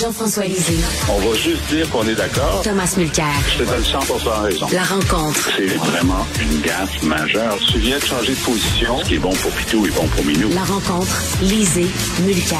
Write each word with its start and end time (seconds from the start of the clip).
Jean-François 0.00 0.44
Lisée. 0.46 0.74
On 1.08 1.18
va 1.20 1.36
juste 1.36 1.68
dire 1.68 1.88
qu'on 1.90 2.02
est 2.08 2.16
d'accord. 2.16 2.60
Thomas 2.64 2.92
Mulcair. 2.98 3.24
Je 3.52 3.58
te 3.62 3.70
donne 3.70 3.84
100 3.84 3.98
raison. 4.42 4.66
La 4.72 4.82
rencontre. 4.82 5.48
C'est 5.56 5.76
vraiment 5.76 6.26
une 6.42 6.60
gaffe 6.60 7.04
majeure. 7.04 7.56
Tu 7.70 7.78
viens 7.78 7.98
de 7.98 8.02
changer 8.02 8.32
de 8.32 8.44
position. 8.44 8.98
Ce 8.98 9.04
qui 9.04 9.14
est 9.14 9.18
bon 9.18 9.30
pour 9.30 9.52
Pitou 9.52 9.86
est 9.86 9.94
bon 9.94 10.08
pour 10.08 10.24
Minou. 10.24 10.48
La 10.52 10.64
rencontre. 10.64 11.22
Lisée. 11.42 11.86
Mulcair. 12.24 12.58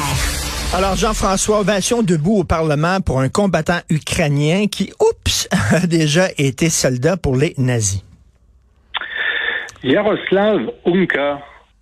Alors, 0.73 0.95
Jean-François, 0.95 1.59
ovation 1.59 2.01
debout 2.01 2.37
au 2.39 2.43
Parlement 2.45 3.01
pour 3.01 3.19
un 3.19 3.27
combattant 3.27 3.79
ukrainien 3.89 4.67
qui, 4.67 4.93
oups, 5.01 5.49
a 5.73 5.85
déjà 5.85 6.29
été 6.37 6.69
soldat 6.69 7.17
pour 7.17 7.35
les 7.35 7.55
nazis. 7.57 8.03
Yaroslav 9.83 10.59
Unka 10.85 11.39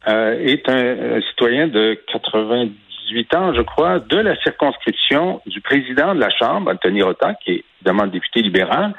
euh, 0.08 0.40
est 0.40 0.68
un, 0.70 1.18
un 1.18 1.22
citoyen 1.22 1.68
de 1.68 2.00
90 2.12 2.72
18 3.06 3.36
ans, 3.36 3.54
je 3.54 3.62
crois, 3.62 4.00
de 4.00 4.18
la 4.18 4.36
circonscription 4.42 5.42
du 5.46 5.62
président 5.62 6.16
de 6.16 6.20
la 6.20 6.30
Chambre, 6.30 6.72
Anthony 6.72 7.02
Rota, 7.02 7.34
qui 7.36 7.52
est 7.52 7.64
évidemment 7.82 8.08
député 8.08 8.42
libéral. 8.42 8.94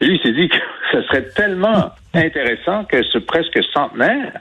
Et 0.00 0.06
lui, 0.06 0.16
il 0.16 0.22
s'est 0.22 0.34
dit 0.34 0.48
que 0.48 0.56
ce 0.92 1.02
serait 1.02 1.28
tellement 1.28 1.90
intéressant 2.14 2.84
que 2.84 3.02
ce 3.02 3.18
presque 3.18 3.62
centenaire 3.72 4.32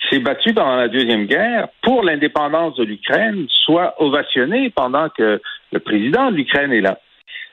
qui 0.00 0.16
s'est 0.16 0.22
battu 0.22 0.54
pendant 0.54 0.76
la 0.76 0.88
Deuxième 0.88 1.26
Guerre 1.26 1.68
pour 1.82 2.02
l'indépendance 2.02 2.76
de 2.76 2.84
l'Ukraine 2.84 3.46
soit 3.64 3.94
ovationné 4.02 4.70
pendant 4.70 5.08
que 5.10 5.40
le 5.72 5.78
président 5.80 6.30
de 6.30 6.36
l'Ukraine 6.36 6.72
est 6.72 6.80
là. 6.80 6.98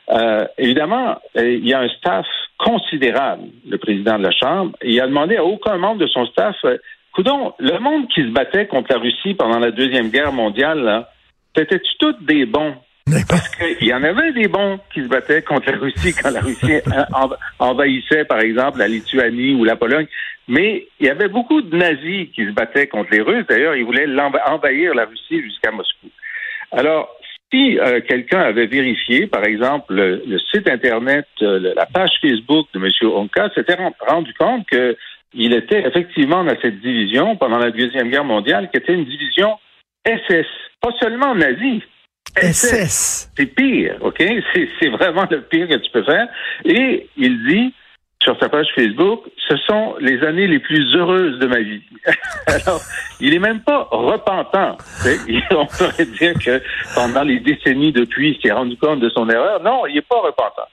Euh, 0.10 0.46
évidemment, 0.58 1.18
euh, 1.38 1.52
il 1.52 1.68
y 1.68 1.74
a 1.74 1.82
un 1.82 1.90
staff 1.90 2.26
considérable, 2.58 3.44
le 3.68 3.78
président 3.78 4.18
de 4.18 4.24
la 4.24 4.32
Chambre, 4.32 4.72
il 4.82 5.00
a 5.02 5.06
demandé 5.06 5.36
à 5.36 5.44
aucun 5.44 5.78
membre 5.78 6.00
de 6.00 6.08
son 6.08 6.26
staff, 6.28 6.56
euh, 6.64 6.78
coudon, 7.18 7.54
le 7.58 7.80
monde 7.80 8.08
qui 8.10 8.22
se 8.22 8.30
battait 8.30 8.68
contre 8.68 8.94
la 8.94 9.00
Russie 9.00 9.34
pendant 9.34 9.58
la 9.58 9.72
Deuxième 9.72 10.10
Guerre 10.10 10.32
mondiale, 10.32 10.84
là, 10.84 11.10
c'était-tu 11.56 11.98
tous 12.00 12.16
des 12.22 12.46
bons? 12.46 12.76
Parce 13.28 13.50
qu'il 13.56 13.88
y 13.88 13.94
en 13.94 14.04
avait 14.04 14.34
des 14.34 14.48
bons 14.48 14.80
qui 14.94 15.02
se 15.02 15.08
battaient 15.08 15.42
contre 15.42 15.72
la 15.72 15.78
Russie 15.78 16.14
quand 16.14 16.30
la 16.30 16.42
Russie 16.42 16.74
envahissait, 17.60 18.26
par 18.26 18.42
exemple, 18.42 18.78
la 18.78 18.88
Lituanie 18.88 19.56
ou 19.56 19.64
la 19.64 19.76
Pologne. 19.76 20.06
Mais 20.48 20.88
il 21.00 21.08
y 21.08 21.10
avait 21.10 21.28
beaucoup 21.28 21.62
de 21.62 21.76
nazis 21.76 22.30
qui 22.36 22.46
se 22.46 22.52
battaient 22.52 22.88
contre 22.88 23.10
les 23.12 23.22
Russes. 23.22 23.46
D'ailleurs, 23.50 23.76
ils 23.76 23.84
voulaient 23.86 24.08
envahir 24.46 24.94
la 24.94 25.06
Russie 25.06 25.42
jusqu'à 25.42 25.72
Moscou. 25.72 26.08
Alors, 26.72 27.10
si 27.52 27.80
euh, 27.80 28.00
quelqu'un 28.08 28.42
avait 28.42 28.68
vérifié, 28.68 29.26
par 29.26 29.44
exemple, 29.44 29.96
le, 29.96 30.38
site 30.52 30.70
Internet, 30.70 31.26
euh, 31.42 31.74
la 31.76 31.86
page 31.88 32.12
Facebook 32.22 32.68
de 32.74 32.80
M. 32.80 33.10
Onka, 33.10 33.50
s'était 33.56 33.78
rendu 34.08 34.34
compte 34.36 34.68
qu'il 35.32 35.54
était 35.54 35.86
effectivement 35.88 36.44
dans 36.44 36.56
cette 36.62 36.80
division 36.82 37.36
pendant 37.36 37.58
la 37.58 37.72
Deuxième 37.72 38.10
Guerre 38.10 38.24
mondiale, 38.24 38.70
qui 38.72 38.78
était 38.78 38.94
une 38.94 39.06
division 39.06 39.58
SS 40.06 40.48
pas 40.82 40.92
seulement 41.00 41.36
nazi. 41.36 41.84
SS. 42.36 43.32
C'est 43.36 43.46
pire, 43.48 43.98
OK? 44.02 44.24
C'est 44.54 44.90
vraiment 44.90 45.26
le 45.30 45.42
pire 45.42 45.68
que 45.68 45.76
tu 45.76 45.92
peux 45.92 46.04
faire. 46.04 46.28
Et 46.66 47.10
il 47.18 47.46
dit 47.48 47.74
sur 48.22 48.38
sa 48.40 48.50
page 48.50 48.68
Facebook, 48.76 49.24
ce 49.48 49.56
sont 49.58 49.96
les 50.00 50.24
années 50.24 50.48
les 50.48 50.60
plus 50.60 50.96
heureuses 50.96 51.40
de 51.40 51.48
ma 51.48 51.60
vie. 51.60 51.82
Alors, 52.48 52.82
il 53.20 53.34
est 53.34 53.40
même 53.40 53.62
pas 53.62 53.88
repentant. 53.92 54.78
On 55.52 55.66
pourrait 55.66 56.06
dire 56.06 56.34
que 56.34 56.62
pendant 56.96 57.24
les 57.24 57.40
décennies 57.40 57.92
depuis, 57.92 58.32
il 58.32 58.42
s'est 58.42 58.54
rendu 58.54 58.76
compte 58.78 59.00
de 59.00 59.10
son 59.10 59.30
erreur. 59.30 59.62
Non, 59.62 59.86
il 59.86 59.96
n'est 59.96 60.02
pas 60.02 60.20
repentant. 60.20 60.68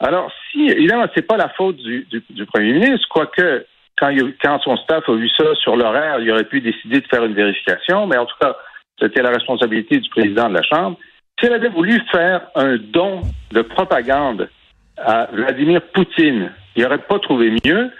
Alors, 0.00 0.30
si, 0.50 0.68
évidemment, 0.68 1.06
c'est 1.14 1.26
pas 1.26 1.36
la 1.36 1.48
faute 1.50 1.76
du, 1.76 2.06
du, 2.30 2.46
premier 2.46 2.72
ministre, 2.72 3.06
quoique 3.10 3.66
quand, 3.98 4.14
quand 4.42 4.60
son 4.60 4.76
staff 4.76 5.08
a 5.08 5.14
vu 5.14 5.28
ça 5.30 5.54
sur 5.56 5.76
l'horaire, 5.76 6.20
il 6.20 6.30
aurait 6.30 6.44
pu 6.44 6.60
décider 6.60 7.00
de 7.00 7.06
faire 7.06 7.24
une 7.24 7.34
vérification, 7.34 8.06
mais 8.06 8.16
en 8.16 8.26
tout 8.26 8.36
cas, 8.40 8.56
c'était 9.00 9.22
la 9.22 9.30
responsabilité 9.30 9.98
du 9.98 10.08
président 10.10 10.48
de 10.48 10.54
la 10.54 10.62
Chambre, 10.62 10.98
s'il 11.40 11.52
avait 11.52 11.68
voulu 11.68 12.00
faire 12.10 12.42
un 12.54 12.76
don 12.76 13.22
de 13.52 13.62
propagande 13.62 14.48
à 14.96 15.28
Vladimir 15.32 15.82
Poutine, 15.92 16.50
il 16.74 16.82
n'aurait 16.82 16.98
pas 16.98 17.18
trouvé 17.18 17.52
mieux 17.64 17.90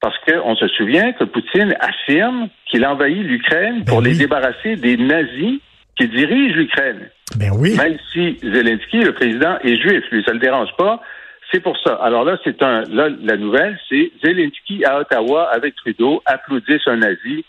parce 0.00 0.16
qu'on 0.26 0.56
se 0.56 0.66
souvient 0.68 1.12
que 1.12 1.24
Poutine 1.24 1.74
affirme 1.80 2.48
qu'il 2.66 2.84
envahit 2.84 3.22
l'Ukraine 3.22 3.84
pour 3.84 4.02
ben 4.02 4.10
les 4.10 4.18
débarrasser 4.18 4.76
des 4.76 4.96
nazis 4.96 5.60
qui 5.96 6.08
dirigent 6.08 6.56
l'Ukraine. 6.56 7.08
Ben 7.36 7.50
oui. 7.56 7.76
Même 7.76 7.96
si 8.12 8.38
Zelensky, 8.42 9.00
le 9.00 9.14
président, 9.14 9.58
est 9.62 9.76
juif, 9.76 10.02
lui, 10.10 10.22
ça 10.24 10.32
le 10.32 10.40
dérange 10.40 10.70
pas. 10.76 11.00
C'est 11.52 11.60
pour 11.60 11.76
ça. 11.84 11.94
Alors 11.96 12.24
là, 12.24 12.38
c'est 12.44 12.62
un, 12.62 12.82
là, 12.84 13.08
la 13.22 13.36
nouvelle, 13.36 13.78
c'est 13.88 14.10
Zelensky 14.24 14.84
à 14.84 15.00
Ottawa 15.00 15.50
avec 15.52 15.74
Trudeau 15.76 16.22
applaudissent 16.24 16.86
un 16.86 16.96
nazi. 16.96 17.44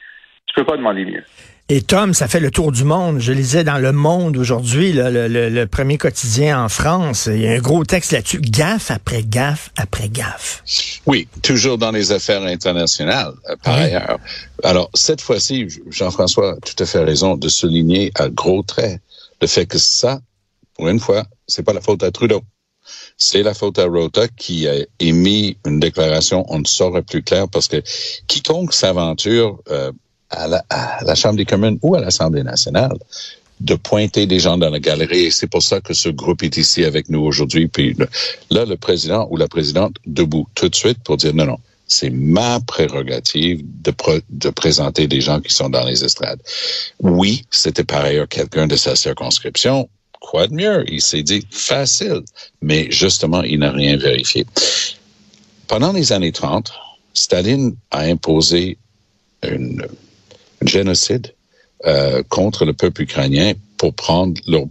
Tu 0.46 0.54
peux 0.56 0.66
pas 0.66 0.76
demander 0.76 1.06
mieux. 1.06 1.24
Et 1.70 1.82
Tom, 1.82 2.14
ça 2.14 2.28
fait 2.28 2.42
le 2.42 2.52
tour 2.52 2.74
du 2.74 2.84
monde. 2.84 3.20
Je 3.20 3.32
lisais 3.32 3.64
dans 3.64 3.78
Le 3.78 3.94
Monde 3.94 4.36
aujourd'hui, 4.36 4.92
le, 4.94 5.66
premier 5.66 5.98
quotidien 5.98 6.62
en 6.62 6.68
France. 6.68 7.30
Il 7.32 7.42
y 7.42 7.48
a 7.48 7.52
un 7.54 7.60
gros 7.60 7.86
texte 7.86 8.12
là-dessus. 8.12 8.42
Gaffe 8.42 8.92
après 8.92 9.24
gaffe 9.24 9.70
après 9.78 10.10
gaffe. 10.10 10.62
Oui, 11.06 11.30
toujours 11.42 11.78
dans 11.78 11.92
les 11.92 12.12
affaires 12.12 12.44
internationales, 12.44 13.34
euh, 13.50 13.56
par 13.64 13.76
ailleurs. 13.76 14.20
Alors, 14.64 14.90
cette 14.94 15.22
fois-ci, 15.22 15.68
Jean-François 15.90 16.52
a 16.52 16.56
tout 16.58 16.84
à 16.84 16.86
fait 16.86 17.04
raison 17.04 17.38
de 17.38 17.48
souligner 17.48 18.12
à 18.16 18.28
gros 18.28 18.64
traits 18.64 19.00
le 19.42 19.48
fait 19.48 19.66
que 19.66 19.78
ça, 19.78 20.20
pour 20.76 20.90
une 20.90 21.00
fois, 21.00 21.24
c'est 21.48 21.64
pas 21.64 21.74
la 21.74 21.82
faute 21.82 22.04
à 22.04 22.12
Trudeau. 22.12 22.42
C'est 23.18 23.44
la 23.44 23.54
faute 23.54 23.80
à 23.80 23.86
Rota 23.86 24.28
qui 24.28 24.68
a 24.68 24.74
émis 25.00 25.58
une 25.66 25.80
déclaration, 25.80 26.46
on 26.50 26.60
ne 26.60 26.66
saurait 26.66 27.04
plus 27.04 27.24
clair, 27.24 27.48
parce 27.48 27.68
que 27.68 27.82
quiconque 28.28 28.74
s'aventure 28.74 29.62
euh, 29.70 29.92
à 30.30 30.48
la, 30.48 31.16
Chambre 31.16 31.38
des 31.38 31.46
communes 31.46 31.78
ou 31.82 31.96
à 31.96 32.00
l'Assemblée 32.00 32.44
nationale 32.44 32.98
de 33.60 33.76
pointer 33.76 34.26
des 34.26 34.40
gens 34.40 34.58
dans 34.58 34.70
la 34.70 34.80
galerie. 34.80 35.26
Et 35.26 35.32
c'est 35.32 35.48
pour 35.48 35.62
ça 35.62 35.80
que 35.80 35.94
ce 35.94 36.10
groupe 36.10 36.44
est 36.44 36.58
ici 36.58 36.84
avec 36.84 37.10
nous 37.10 37.22
aujourd'hui. 37.22 37.68
Puis 37.68 37.96
là, 38.50 38.66
le 38.66 38.76
président 38.76 39.28
ou 39.30 39.38
la 39.38 39.48
présidente 39.48 39.96
debout 40.06 40.48
tout 40.56 40.70
de 40.70 40.76
suite 40.76 41.00
pour 41.04 41.18
dire 41.18 41.34
non, 41.34 41.46
non, 41.46 41.60
c'est 41.88 42.10
ma 42.10 42.60
prérogative 42.60 43.62
de, 43.64 43.94
de 44.30 44.50
présenter 44.50 45.08
des 45.08 45.22
gens 45.22 45.40
qui 45.40 45.54
sont 45.54 45.70
dans 45.70 45.86
les 45.86 46.04
estrades. 46.04 46.42
Oui, 47.00 47.46
c'était 47.52 47.84
par 47.84 48.04
ailleurs 48.04 48.28
quelqu'un 48.28 48.68
de 48.68 48.76
sa 48.76 48.96
circonscription. 48.96 49.88
Quoi 50.24 50.48
de 50.48 50.54
mieux? 50.56 50.86
Il 50.90 51.02
s'est 51.02 51.22
dit 51.22 51.46
facile. 51.52 52.22
Mais 52.62 52.90
justement, 52.90 53.44
il 53.44 53.60
n'a 53.60 53.72
rien 53.72 53.98
vérifié. 53.98 54.46
Pendant 55.68 55.92
les 55.92 56.12
années 56.14 56.32
30, 56.32 56.72
Staline 57.14 57.76
a 57.92 58.00
imposé 58.00 58.78
une 59.44 59.86
génocide 60.66 61.34
euh, 61.86 62.24
contre 62.30 62.64
le 62.64 62.74
peuple 62.74 63.02
ukrainien 63.02 63.54
pour 63.78 63.94
prendre 63.94 64.40
leur, 64.48 64.64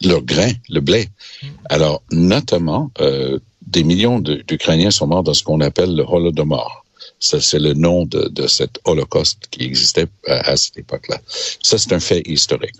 leur 0.00 0.22
grain, 0.22 0.52
le 0.70 0.80
blé. 0.80 1.08
Alors, 1.68 2.02
notamment, 2.12 2.92
euh, 3.00 3.40
des 3.66 3.82
millions 3.82 4.20
d'Ukrainiens 4.20 4.92
sont 4.92 5.08
morts 5.08 5.24
dans 5.24 5.34
ce 5.34 5.42
qu'on 5.42 5.60
appelle 5.60 5.96
le 5.96 6.04
Holodomor. 6.04 6.84
Ça, 7.18 7.40
c'est 7.40 7.58
le 7.58 7.74
nom 7.74 8.06
de, 8.06 8.28
de 8.28 8.46
cet 8.46 8.78
holocauste 8.84 9.48
qui 9.50 9.64
existait 9.64 10.06
à, 10.28 10.50
à 10.52 10.56
cette 10.56 10.78
époque-là. 10.78 11.20
Ça, 11.62 11.78
c'est 11.78 11.92
un 11.92 12.00
fait 12.00 12.22
historique. 12.26 12.76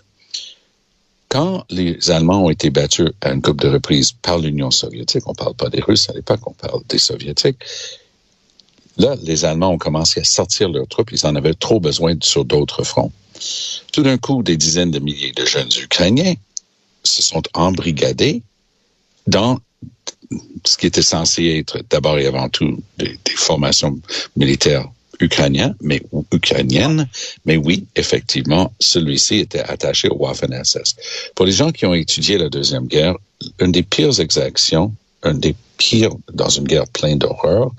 Quand 1.35 1.65
les 1.69 2.11
Allemands 2.11 2.45
ont 2.45 2.49
été 2.49 2.69
battus 2.69 3.09
à 3.19 3.33
une 3.33 3.41
coupe 3.41 3.59
de 3.59 3.67
reprises 3.67 4.13
par 4.13 4.39
l'Union 4.39 4.71
soviétique, 4.71 5.27
on 5.27 5.33
parle 5.33 5.53
pas 5.53 5.69
des 5.69 5.81
Russes 5.81 6.09
à 6.09 6.13
l'époque, 6.13 6.39
on 6.45 6.53
parle 6.53 6.81
des 6.87 6.97
Soviétiques, 6.97 7.57
Là, 8.95 9.17
les 9.21 9.43
Allemands 9.43 9.71
ont 9.71 9.77
commencé 9.77 10.21
à 10.21 10.23
sortir 10.23 10.69
leurs 10.69 10.87
troupes. 10.87 11.11
Ils 11.11 11.25
en 11.25 11.35
avaient 11.35 11.53
trop 11.53 11.81
besoin 11.81 12.15
sur 12.23 12.45
d'autres 12.45 12.83
fronts. 12.83 13.11
Tout 13.91 14.03
d'un 14.03 14.17
coup, 14.17 14.43
des 14.43 14.55
dizaines 14.55 14.91
de 14.91 14.99
milliers 14.99 15.33
de 15.33 15.45
jeunes 15.45 15.67
Ukrainiens 15.83 16.35
se 17.03 17.21
sont 17.21 17.43
embrigadés 17.53 18.41
dans 19.27 19.59
ce 20.63 20.77
qui 20.77 20.87
était 20.87 21.01
censé 21.01 21.57
être 21.59 21.83
d'abord 21.89 22.17
et 22.17 22.27
avant 22.27 22.47
tout 22.47 22.81
des, 22.97 23.19
formations 23.35 23.99
militaires 24.37 24.87
ukrainiennes, 25.19 25.75
mais 25.81 26.01
ukrainiennes, 26.33 27.07
mais 27.45 27.57
oui, 27.57 27.85
effectivement, 27.95 28.71
celui-ci 28.79 29.39
était 29.39 29.59
attaché 29.59 30.09
au 30.09 30.17
Waffen-SS. 30.17 30.95
Pour 31.35 31.45
les 31.45 31.51
gens 31.51 31.71
qui 31.71 31.85
ont 31.85 31.93
étudié 31.93 32.37
la 32.37 32.49
deuxième 32.49 32.87
guerre, 32.87 33.15
une 33.59 33.71
des 33.71 33.83
pires 33.83 34.19
exactions, 34.19 34.93
une 35.23 35.39
des 35.39 35.55
pire 35.77 36.11
dans 36.33 36.49
une 36.49 36.65
guerre 36.65 36.87
pleine 36.87 37.17
d'horreur 37.17 37.71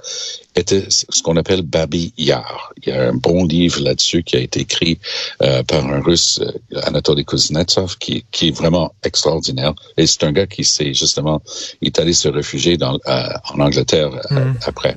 était 0.54 0.86
ce 0.88 1.22
qu'on 1.22 1.36
appelle 1.36 1.62
Babi 1.62 2.12
Yar. 2.16 2.72
Il 2.82 2.88
y 2.88 2.92
a 2.92 3.08
un 3.08 3.14
bon 3.14 3.44
livre 3.44 3.80
là-dessus 3.82 4.22
qui 4.22 4.36
a 4.36 4.40
été 4.40 4.60
écrit 4.60 4.98
euh, 5.42 5.62
par 5.62 5.84
un 5.86 6.00
Russe, 6.00 6.40
euh, 6.40 6.80
Anatoly 6.82 7.24
Kuznetsov, 7.24 7.98
qui, 7.98 8.24
qui 8.30 8.48
est 8.48 8.56
vraiment 8.56 8.94
extraordinaire. 9.02 9.74
Et 9.96 10.06
c'est 10.06 10.24
un 10.24 10.32
gars 10.32 10.46
qui 10.46 10.64
s'est 10.64 10.94
justement, 10.94 11.42
il 11.82 11.88
est 11.88 11.98
allé 11.98 12.12
se 12.12 12.28
réfugier 12.28 12.76
dans, 12.76 12.98
euh, 13.06 13.28
en 13.52 13.60
Angleterre 13.60 14.10
mm. 14.30 14.54
après. 14.66 14.96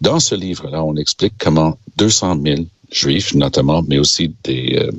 Dans 0.00 0.20
ce 0.20 0.34
livre-là, 0.34 0.84
on 0.84 0.96
explique 0.96 1.34
comment 1.38 1.78
200 1.96 2.38
000 2.42 2.56
juifs 2.90 3.34
notamment, 3.34 3.82
mais 3.86 3.98
aussi 3.98 4.34
des, 4.44 4.76
euh, 4.76 4.90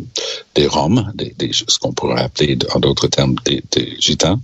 des 0.56 0.68
Roms, 0.68 1.12
des, 1.16 1.34
des 1.38 1.52
ce 1.54 1.80
qu'on 1.80 1.94
pourrait 1.94 2.22
appeler 2.22 2.58
en 2.74 2.80
d'autres 2.80 3.08
termes 3.08 3.36
des, 3.46 3.64
des 3.72 3.96
gitans, 4.00 4.40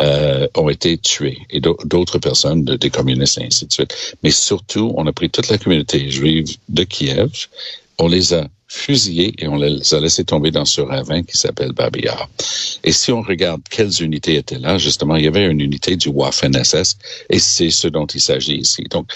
euh, 0.00 0.46
ont 0.56 0.68
été 0.68 0.98
tués 0.98 1.38
et 1.50 1.60
d'autres 1.60 2.18
personnes, 2.18 2.64
des 2.64 2.90
communistes 2.90 3.38
et 3.38 3.44
ainsi 3.46 3.66
de 3.66 3.72
suite. 3.72 3.94
Mais 4.22 4.30
surtout, 4.30 4.92
on 4.96 5.06
a 5.06 5.12
pris 5.12 5.30
toute 5.30 5.48
la 5.48 5.58
communauté 5.58 6.10
juive 6.10 6.56
de 6.68 6.84
Kiev, 6.84 7.46
on 7.98 8.08
les 8.08 8.32
a 8.34 8.48
fusillés 8.70 9.34
et 9.38 9.48
on 9.48 9.56
les 9.56 9.94
a 9.94 10.00
laissés 10.00 10.24
tomber 10.24 10.52
dans 10.52 10.64
ce 10.64 10.80
ravin 10.80 11.24
qui 11.24 11.36
s'appelle 11.36 11.72
Babillard. 11.72 12.28
Et 12.84 12.92
si 12.92 13.10
on 13.10 13.20
regarde 13.20 13.62
quelles 13.68 14.00
unités 14.00 14.36
étaient 14.36 14.60
là, 14.60 14.78
justement, 14.78 15.16
il 15.16 15.24
y 15.24 15.28
avait 15.28 15.46
une 15.46 15.60
unité 15.60 15.96
du 15.96 16.08
Waffen-SS 16.08 16.96
et 17.28 17.40
c'est 17.40 17.70
ce 17.70 17.88
dont 17.88 18.06
il 18.06 18.20
s'agit 18.20 18.58
ici. 18.58 18.84
Donc, 18.84 19.10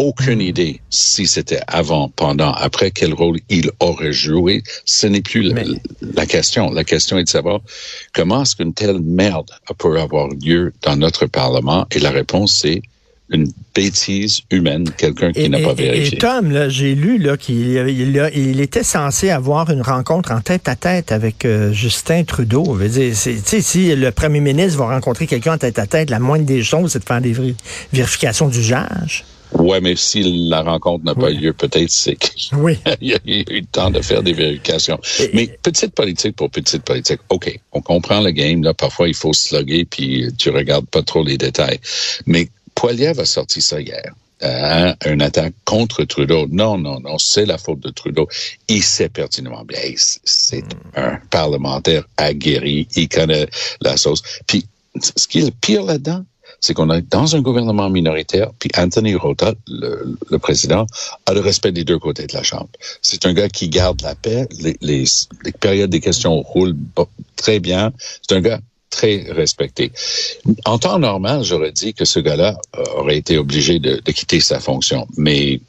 aucune 0.00 0.40
idée 0.40 0.80
si 0.88 1.26
c'était 1.26 1.60
avant, 1.66 2.08
pendant, 2.08 2.52
après, 2.52 2.90
quel 2.90 3.12
rôle 3.12 3.38
il 3.50 3.70
aurait 3.80 4.14
joué. 4.14 4.62
Ce 4.86 5.06
n'est 5.06 5.20
plus 5.20 5.42
la, 5.42 5.62
la, 6.14 6.26
question. 6.26 6.70
La 6.70 6.84
question 6.84 7.18
est 7.18 7.24
de 7.24 7.28
savoir 7.28 7.60
comment 8.14 8.42
est-ce 8.42 8.56
qu'une 8.56 8.72
telle 8.72 9.00
merde 9.00 9.50
peut 9.76 10.00
avoir 10.00 10.28
lieu 10.28 10.72
dans 10.82 10.96
notre 10.96 11.26
Parlement? 11.26 11.86
Et 11.94 11.98
la 11.98 12.10
réponse, 12.10 12.60
c'est 12.62 12.80
une 13.28 13.52
bêtise 13.74 14.40
humaine, 14.50 14.90
quelqu'un 14.96 15.32
qui 15.32 15.48
n'a 15.48 15.60
pas 15.60 15.74
vérifié. 15.74 16.16
Et 16.16 16.18
Tom, 16.18 16.68
j'ai 16.68 16.94
lu 16.94 17.22
qu'il 17.38 17.76
il, 17.88 18.30
il, 18.34 18.60
était 18.60 18.82
censé 18.82 19.30
avoir 19.30 19.70
une 19.70 19.82
rencontre 19.82 20.32
en 20.32 20.40
tête 20.40 20.66
à 20.66 20.76
tête 20.76 21.12
avec 21.12 21.44
euh, 21.44 21.72
Justin 21.72 22.24
Trudeau. 22.24 22.76
Dire, 22.78 23.14
si 23.14 23.94
le 23.94 24.10
premier 24.10 24.40
ministre 24.40 24.78
va 24.78 24.86
rencontrer 24.86 25.26
quelqu'un 25.26 25.54
en 25.54 25.58
tête 25.58 25.78
à 25.78 25.86
tête, 25.86 26.10
la 26.10 26.18
moindre 26.18 26.44
des 26.44 26.62
choses, 26.62 26.92
c'est 26.92 26.98
de 26.98 27.04
faire 27.04 27.20
des 27.20 27.36
vérifications 27.92 28.48
d'usage. 28.48 29.24
Ouais, 29.52 29.80
mais 29.80 29.96
si 29.96 30.48
la 30.48 30.62
rencontre 30.62 31.04
n'a 31.04 31.14
pas 31.14 31.30
lieu, 31.30 31.52
peut-être 31.52 31.90
c'est 31.90 32.16
qu'il 32.16 32.56
oui. 32.58 32.78
y 33.00 33.14
a 33.14 33.18
eu 33.26 33.44
le 33.48 33.66
temps 33.66 33.90
de 33.90 34.00
faire 34.00 34.22
des 34.22 34.32
vérifications. 34.32 34.98
mais 35.32 35.48
petite 35.62 35.94
politique 35.94 36.36
pour 36.36 36.50
petite 36.50 36.82
politique, 36.82 37.20
OK, 37.28 37.58
on 37.72 37.80
comprend 37.80 38.20
le 38.20 38.30
game. 38.30 38.62
Là, 38.62 38.74
parfois, 38.74 39.08
il 39.08 39.14
faut 39.14 39.32
slugger, 39.32 39.84
puis 39.84 40.28
tu 40.38 40.50
regardes 40.50 40.86
pas 40.86 41.02
trop 41.02 41.24
les 41.24 41.36
détails. 41.36 41.80
Mais 42.26 42.48
Poiliev 42.74 43.18
a 43.20 43.24
sorti 43.24 43.60
ça 43.60 43.80
hier. 43.80 44.14
Euh, 44.42 44.94
une 45.04 45.20
attaque 45.20 45.52
contre 45.66 46.04
Trudeau. 46.04 46.46
Non, 46.50 46.78
non, 46.78 46.98
non, 47.00 47.18
c'est 47.18 47.44
la 47.44 47.58
faute 47.58 47.80
de 47.80 47.90
Trudeau. 47.90 48.26
Il 48.68 48.82
sait 48.82 49.10
pertinemment 49.10 49.64
bien. 49.64 49.80
C'est 49.96 50.64
un 50.96 51.18
parlementaire 51.30 52.04
aguerri. 52.16 52.88
Il 52.96 53.08
connaît 53.08 53.48
la 53.82 53.98
sauce. 53.98 54.22
Puis, 54.46 54.66
ce 54.98 55.28
qui 55.28 55.40
est 55.40 55.44
le 55.44 55.50
pire 55.50 55.82
là-dedans, 55.84 56.24
c'est 56.60 56.74
qu'on 56.74 56.90
est 56.90 57.02
dans 57.10 57.34
un 57.36 57.40
gouvernement 57.40 57.88
minoritaire, 57.90 58.50
puis 58.58 58.70
Anthony 58.76 59.14
Rota, 59.14 59.54
le, 59.68 60.38
président, 60.38 60.86
a 61.26 61.32
le 61.32 61.40
respect 61.40 61.72
des 61.72 61.84
deux 61.84 61.98
côtés 61.98 62.26
de 62.26 62.34
la 62.34 62.42
Chambre. 62.42 62.68
C'est 63.02 63.26
un 63.26 63.32
gars 63.32 63.48
qui 63.48 63.68
garde 63.68 64.02
la 64.02 64.14
paix, 64.14 64.46
les, 64.60 64.76
les, 64.80 65.04
les 65.44 65.52
périodes 65.52 65.90
des 65.90 66.00
questions 66.00 66.40
roulent 66.42 66.76
très 67.36 67.60
bien. 67.60 67.92
C'est 68.22 68.36
un 68.36 68.40
gars 68.40 68.60
très 68.90 69.26
respecté. 69.30 69.92
En 70.64 70.78
temps 70.78 70.98
normal, 70.98 71.44
j'aurais 71.44 71.72
dit 71.72 71.94
que 71.94 72.04
ce 72.04 72.18
gars-là 72.18 72.58
euh, 72.76 72.82
aurait 72.96 73.16
été 73.16 73.38
obligé 73.38 73.78
de, 73.78 74.00
de, 74.04 74.12
quitter 74.12 74.40
sa 74.40 74.58
fonction. 74.58 75.06
Mais 75.16 75.60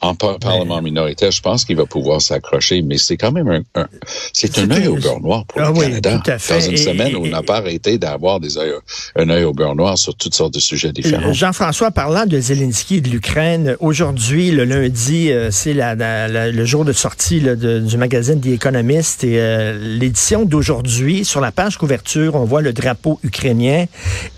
en 0.00 0.14
par 0.14 0.38
parlement 0.38 0.80
minoritaire, 0.80 1.30
je 1.30 1.42
pense 1.42 1.64
qu'il 1.64 1.76
va 1.76 1.86
pouvoir 1.86 2.20
s'accrocher. 2.22 2.82
Mais 2.82 2.96
c'est 2.96 3.16
quand 3.16 3.30
même 3.30 3.48
un, 3.48 3.62
un 3.80 3.86
c'est 4.32 4.58
un 4.58 4.70
œil 4.70 4.88
au 4.88 4.96
beurre 4.96 5.20
noir 5.20 5.44
pour 5.44 5.60
ah 5.60 5.70
le 5.70 5.78
oui, 5.78 5.86
Canada. 5.86 6.20
Tout 6.24 6.30
à 6.30 6.38
fait. 6.38 6.58
Dans 6.58 6.66
une 6.66 6.72
et, 6.72 6.76
semaine 6.78 7.08
et, 7.08 7.14
où 7.14 7.24
on 7.24 7.28
n'a 7.28 7.42
pas 7.42 7.58
arrêté 7.58 7.98
d'avoir 7.98 8.40
des 8.40 8.56
œils, 8.56 8.72
un 9.16 9.28
œil 9.28 9.44
au 9.44 9.52
beurre 9.52 9.76
noir 9.76 9.98
sur 9.98 10.14
toutes 10.14 10.34
sortes 10.34 10.54
de 10.54 10.60
sujets 10.60 10.92
différents. 10.92 11.32
Jean-François, 11.32 11.90
parlant 11.90 12.24
de 12.24 12.40
Zelensky 12.40 12.96
et 12.96 13.00
de 13.02 13.10
l'Ukraine, 13.10 13.76
aujourd'hui, 13.80 14.50
le 14.50 14.64
lundi, 14.64 15.30
euh, 15.30 15.50
c'est 15.50 15.74
la, 15.74 15.94
la, 15.94 16.26
la, 16.26 16.50
le 16.50 16.64
jour 16.64 16.84
de 16.86 16.92
sortie 16.92 17.40
là, 17.40 17.54
de, 17.54 17.80
du 17.80 17.96
magazine 17.98 18.40
The 18.40 18.46
Economist 18.46 19.24
et 19.24 19.38
euh, 19.38 19.78
l'édition 19.78 20.44
d'aujourd'hui, 20.44 21.24
sur 21.24 21.40
la 21.40 21.52
page 21.52 21.76
couverture, 21.76 22.34
on 22.34 22.44
voit 22.44 22.61
le 22.62 22.72
drapeau 22.72 23.18
ukrainien 23.22 23.86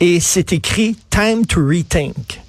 et 0.00 0.20
c'est 0.20 0.52
écrit 0.52 0.96
Time 1.10 1.46
to 1.46 1.60
Rethink. 1.64 2.40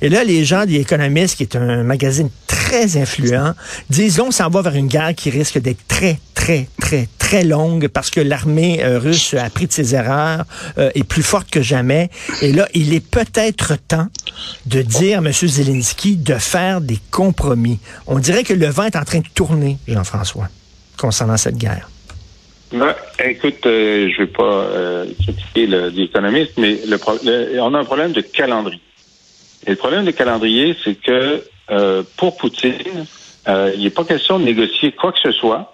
Et 0.00 0.08
là, 0.08 0.24
les 0.24 0.44
gens 0.44 0.66
des 0.66 0.84
qui 0.84 1.42
est 1.42 1.56
un 1.56 1.82
magazine 1.82 2.28
très 2.46 2.96
influent, 2.96 3.54
disent 3.88 4.20
on 4.20 4.30
s'en 4.30 4.50
va 4.50 4.62
vers 4.62 4.74
une 4.74 4.88
guerre 4.88 5.14
qui 5.14 5.30
risque 5.30 5.58
d'être 5.58 5.86
très, 5.86 6.18
très, 6.34 6.68
très, 6.80 7.08
très 7.18 7.44
longue 7.44 7.88
parce 7.88 8.10
que 8.10 8.20
l'armée 8.20 8.84
euh, 8.84 8.98
russe 8.98 9.34
a 9.34 9.44
appris 9.44 9.66
de 9.66 9.72
ses 9.72 9.94
erreurs, 9.94 10.44
euh, 10.78 10.90
est 10.94 11.04
plus 11.04 11.22
forte 11.22 11.50
que 11.50 11.62
jamais. 11.62 12.10
Et 12.42 12.52
là, 12.52 12.68
il 12.74 12.92
est 12.92 13.06
peut-être 13.06 13.76
temps 13.88 14.08
de 14.66 14.82
dire 14.82 15.20
à 15.20 15.22
M. 15.22 15.32
Zelensky 15.32 16.16
de 16.16 16.34
faire 16.34 16.80
des 16.80 16.98
compromis. 17.10 17.78
On 18.06 18.18
dirait 18.18 18.44
que 18.44 18.54
le 18.54 18.66
vent 18.66 18.84
est 18.84 18.96
en 18.96 19.04
train 19.04 19.20
de 19.20 19.28
tourner, 19.34 19.78
Jean-François, 19.88 20.48
concernant 20.98 21.36
cette 21.36 21.56
guerre. 21.56 21.88
Ben, 22.74 22.94
écoute, 23.30 23.64
euh, 23.66 24.08
je 24.10 24.18
vais 24.18 24.26
pas 24.26 24.42
euh, 24.42 25.06
critiquer 25.22 25.66
l'économiste, 25.66 26.52
mais 26.56 26.80
le, 26.86 26.98
le, 27.24 27.60
on 27.60 27.74
a 27.74 27.78
un 27.78 27.84
problème 27.84 28.12
de 28.12 28.20
calendrier. 28.20 28.80
Et 29.66 29.70
le 29.70 29.76
problème 29.76 30.04
de 30.04 30.10
calendrier, 30.10 30.76
c'est 30.82 30.94
que 30.94 31.44
euh, 31.70 32.02
pour 32.16 32.36
Poutine, 32.36 33.06
il 33.46 33.82
n'est 33.82 33.90
pas 33.90 34.04
question 34.04 34.38
de 34.38 34.44
négocier 34.44 34.92
quoi 34.92 35.12
que 35.12 35.18
ce 35.22 35.32
soit 35.32 35.72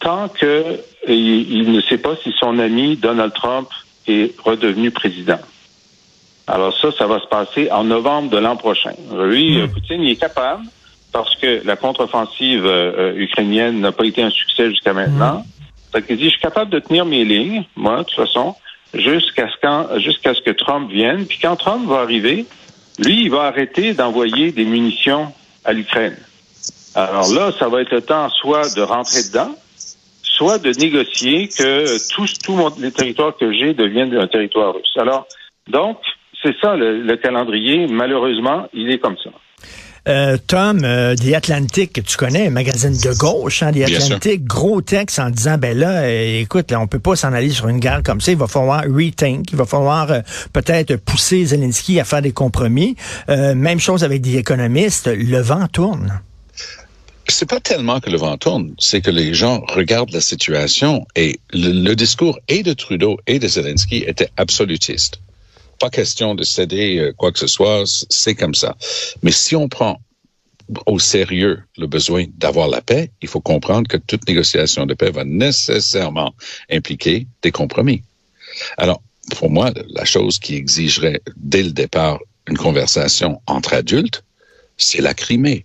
tant 0.00 0.28
que 0.28 0.80
il, 1.08 1.52
il, 1.52 1.72
ne 1.72 1.80
sait 1.80 1.98
pas 1.98 2.14
si 2.22 2.32
son 2.38 2.58
ami 2.58 2.96
Donald 2.96 3.32
Trump 3.32 3.68
est 4.06 4.38
redevenu 4.40 4.90
président. 4.90 5.38
Alors 6.46 6.76
ça, 6.78 6.92
ça 6.92 7.06
va 7.06 7.20
se 7.20 7.26
passer 7.26 7.70
en 7.70 7.84
novembre 7.84 8.30
de 8.30 8.38
l'an 8.38 8.56
prochain. 8.56 8.92
Lui, 9.24 9.58
mmh. 9.58 9.68
Poutine, 9.68 10.02
il 10.02 10.10
est 10.10 10.16
capable 10.16 10.64
parce 11.14 11.36
que 11.36 11.62
la 11.64 11.76
contre-offensive 11.76 12.66
euh, 12.66 13.14
ukrainienne 13.16 13.80
n'a 13.80 13.92
pas 13.92 14.04
été 14.04 14.22
un 14.22 14.30
succès 14.30 14.68
jusqu'à 14.68 14.92
maintenant. 14.92 15.44
Donc, 15.94 16.04
il 16.08 16.16
dit, 16.16 16.24
je 16.24 16.30
suis 16.30 16.40
capable 16.40 16.70
de 16.70 16.80
tenir 16.80 17.04
mes 17.06 17.24
lignes, 17.24 17.64
moi, 17.76 17.98
de 17.98 18.02
toute 18.02 18.16
façon, 18.16 18.56
jusqu'à 18.92 19.48
ce, 19.48 19.54
quand, 19.62 19.98
jusqu'à 19.98 20.34
ce 20.34 20.40
que 20.40 20.50
Trump 20.50 20.90
vienne. 20.90 21.26
Puis 21.26 21.38
quand 21.40 21.56
Trump 21.56 21.86
va 21.88 22.00
arriver, 22.00 22.46
lui, 22.98 23.24
il 23.24 23.30
va 23.30 23.42
arrêter 23.42 23.94
d'envoyer 23.94 24.52
des 24.52 24.64
munitions 24.64 25.32
à 25.64 25.72
l'Ukraine. 25.72 26.16
Alors 26.94 27.32
là, 27.32 27.52
ça 27.58 27.68
va 27.68 27.80
être 27.80 27.92
le 27.92 28.00
temps 28.00 28.28
soit 28.30 28.74
de 28.74 28.82
rentrer 28.82 29.22
dedans, 29.24 29.54
soit 30.22 30.58
de 30.58 30.70
négocier 30.70 31.48
que 31.48 32.14
tous 32.14 32.38
tout 32.38 32.58
les 32.78 32.92
territoires 32.92 33.36
que 33.36 33.52
j'ai 33.52 33.74
deviennent 33.74 34.16
un 34.16 34.28
territoire 34.28 34.74
russe. 34.74 34.92
Alors, 34.96 35.26
donc, 35.68 35.98
c'est 36.42 36.56
ça 36.60 36.76
le, 36.76 37.02
le, 37.02 37.16
calendrier. 37.16 37.86
Malheureusement, 37.86 38.66
il 38.72 38.90
est 38.90 38.98
comme 38.98 39.16
ça. 39.18 39.30
Euh, 40.06 40.36
Tom, 40.46 40.84
euh, 40.84 41.14
The 41.16 41.32
Atlantic, 41.32 42.04
tu 42.04 42.16
connais, 42.16 42.48
un 42.48 42.50
magazine 42.50 42.92
de 42.92 43.18
gauche, 43.18 43.62
hein, 43.62 43.72
The 43.72 43.82
Atlantic, 43.82 44.44
gros 44.44 44.82
texte 44.82 45.18
en 45.18 45.30
disant, 45.30 45.56
ben 45.56 45.76
là, 45.76 46.02
euh, 46.02 46.40
écoute, 46.40 46.70
là, 46.70 46.80
on 46.80 46.86
peut 46.86 46.98
pas 46.98 47.16
s'en 47.16 47.32
aller 47.32 47.48
sur 47.50 47.68
une 47.68 47.78
guerre 47.78 48.02
comme 48.02 48.20
ça, 48.20 48.30
il 48.32 48.36
va 48.36 48.46
falloir 48.46 48.82
rethink, 48.82 49.50
il 49.50 49.56
va 49.56 49.64
falloir 49.64 50.08
peut-être 50.52 50.96
pousser 50.96 51.46
Zelensky 51.46 52.00
à 52.00 52.04
faire 52.04 52.20
des 52.20 52.32
compromis. 52.32 52.96
Même 53.28 53.80
chose 53.80 54.04
avec 54.04 54.20
des 54.20 54.36
économistes, 54.36 55.06
le 55.06 55.40
vent 55.40 55.66
tourne. 55.68 56.20
C'est 57.28 57.48
pas 57.48 57.60
tellement 57.60 58.00
que 58.00 58.10
le 58.10 58.18
vent 58.18 58.36
tourne, 58.36 58.74
c'est 58.78 59.00
que 59.00 59.10
les 59.10 59.32
gens 59.32 59.64
regardent 59.68 60.12
la 60.12 60.20
situation 60.20 61.06
et 61.16 61.40
le, 61.52 61.72
le 61.72 61.96
discours 61.96 62.38
et 62.48 62.62
de 62.62 62.74
Trudeau 62.74 63.18
et 63.26 63.38
de 63.38 63.48
Zelensky 63.48 64.04
était 64.06 64.28
absolutiste 64.36 65.20
pas 65.76 65.90
question 65.90 66.34
de 66.34 66.44
céder 66.44 67.12
quoi 67.16 67.32
que 67.32 67.38
ce 67.38 67.46
soit, 67.46 67.84
c'est 68.08 68.34
comme 68.34 68.54
ça. 68.54 68.76
Mais 69.22 69.30
si 69.30 69.56
on 69.56 69.68
prend 69.68 70.00
au 70.86 70.98
sérieux 70.98 71.62
le 71.76 71.86
besoin 71.86 72.24
d'avoir 72.38 72.68
la 72.68 72.80
paix, 72.80 73.10
il 73.20 73.28
faut 73.28 73.40
comprendre 73.40 73.88
que 73.88 73.96
toute 73.96 74.26
négociation 74.26 74.86
de 74.86 74.94
paix 74.94 75.10
va 75.10 75.24
nécessairement 75.24 76.34
impliquer 76.70 77.26
des 77.42 77.50
compromis. 77.50 78.02
Alors, 78.78 79.02
pour 79.36 79.50
moi, 79.50 79.72
la 79.88 80.04
chose 80.04 80.38
qui 80.38 80.54
exigerait 80.54 81.20
dès 81.36 81.62
le 81.62 81.70
départ 81.70 82.18
une 82.46 82.56
conversation 82.56 83.40
entre 83.46 83.74
adultes, 83.74 84.22
c'est 84.76 85.00
la 85.00 85.14
Crimée. 85.14 85.64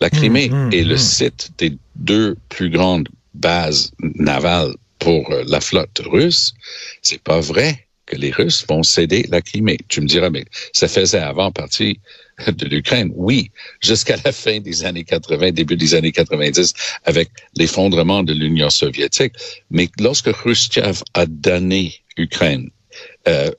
La 0.00 0.10
Crimée 0.10 0.48
mmh, 0.48 0.68
mmh, 0.68 0.72
est 0.72 0.84
le 0.84 0.94
mmh. 0.94 0.98
site 0.98 1.50
des 1.58 1.76
deux 1.96 2.36
plus 2.48 2.70
grandes 2.70 3.08
bases 3.34 3.92
navales 4.00 4.74
pour 4.98 5.32
la 5.46 5.60
flotte 5.60 6.02
russe. 6.04 6.54
C'est 7.02 7.22
pas 7.22 7.40
vrai 7.40 7.86
que 8.10 8.16
les 8.16 8.32
Russes 8.32 8.66
vont 8.68 8.82
céder 8.82 9.24
la 9.30 9.40
Crimée. 9.40 9.78
Tu 9.88 10.00
me 10.00 10.06
diras, 10.06 10.30
mais 10.30 10.44
ça 10.72 10.88
faisait 10.88 11.20
avant 11.20 11.52
partie 11.52 12.00
de 12.46 12.66
l'Ukraine. 12.66 13.12
Oui, 13.14 13.50
jusqu'à 13.80 14.16
la 14.24 14.32
fin 14.32 14.58
des 14.60 14.84
années 14.84 15.04
80, 15.04 15.52
début 15.52 15.76
des 15.76 15.94
années 15.94 16.12
90, 16.12 16.74
avec 17.04 17.28
l'effondrement 17.56 18.22
de 18.22 18.32
l'Union 18.32 18.68
soviétique. 18.68 19.34
Mais 19.70 19.88
lorsque 20.00 20.32
Khrushchev 20.32 21.02
a 21.14 21.26
donné 21.26 21.94
Ukraine, 22.16 22.70
euh, 23.28 23.50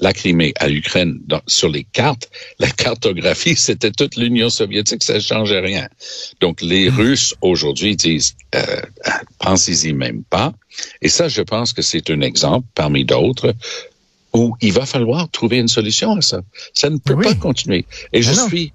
la 0.00 0.12
Crimée 0.12 0.52
à 0.56 0.68
l'Ukraine 0.68 1.20
sur 1.46 1.68
les 1.68 1.84
cartes, 1.84 2.30
la 2.58 2.70
cartographie, 2.70 3.56
c'était 3.56 3.90
toute 3.90 4.16
l'Union 4.16 4.50
soviétique, 4.50 5.04
ça 5.04 5.14
ne 5.14 5.20
changeait 5.20 5.60
rien. 5.60 5.88
Donc 6.40 6.60
les 6.60 6.88
Russes 6.88 7.34
aujourd'hui 7.40 7.96
disent, 7.96 8.34
euh, 8.54 8.82
pensez-y 9.38 9.92
même 9.92 10.24
pas. 10.24 10.52
Et 11.02 11.08
ça, 11.08 11.28
je 11.28 11.42
pense 11.42 11.72
que 11.72 11.82
c'est 11.82 12.10
un 12.10 12.20
exemple 12.20 12.66
parmi 12.74 13.04
d'autres 13.04 13.54
où 14.32 14.56
il 14.60 14.72
va 14.72 14.86
falloir 14.86 15.30
trouver 15.30 15.58
une 15.58 15.68
solution 15.68 16.16
à 16.16 16.20
ça. 16.20 16.40
Ça 16.74 16.90
ne 16.90 16.98
peut 16.98 17.14
oui. 17.14 17.24
pas 17.24 17.34
continuer. 17.34 17.86
Et 18.12 18.22
je 18.22 18.32
suis 18.32 18.72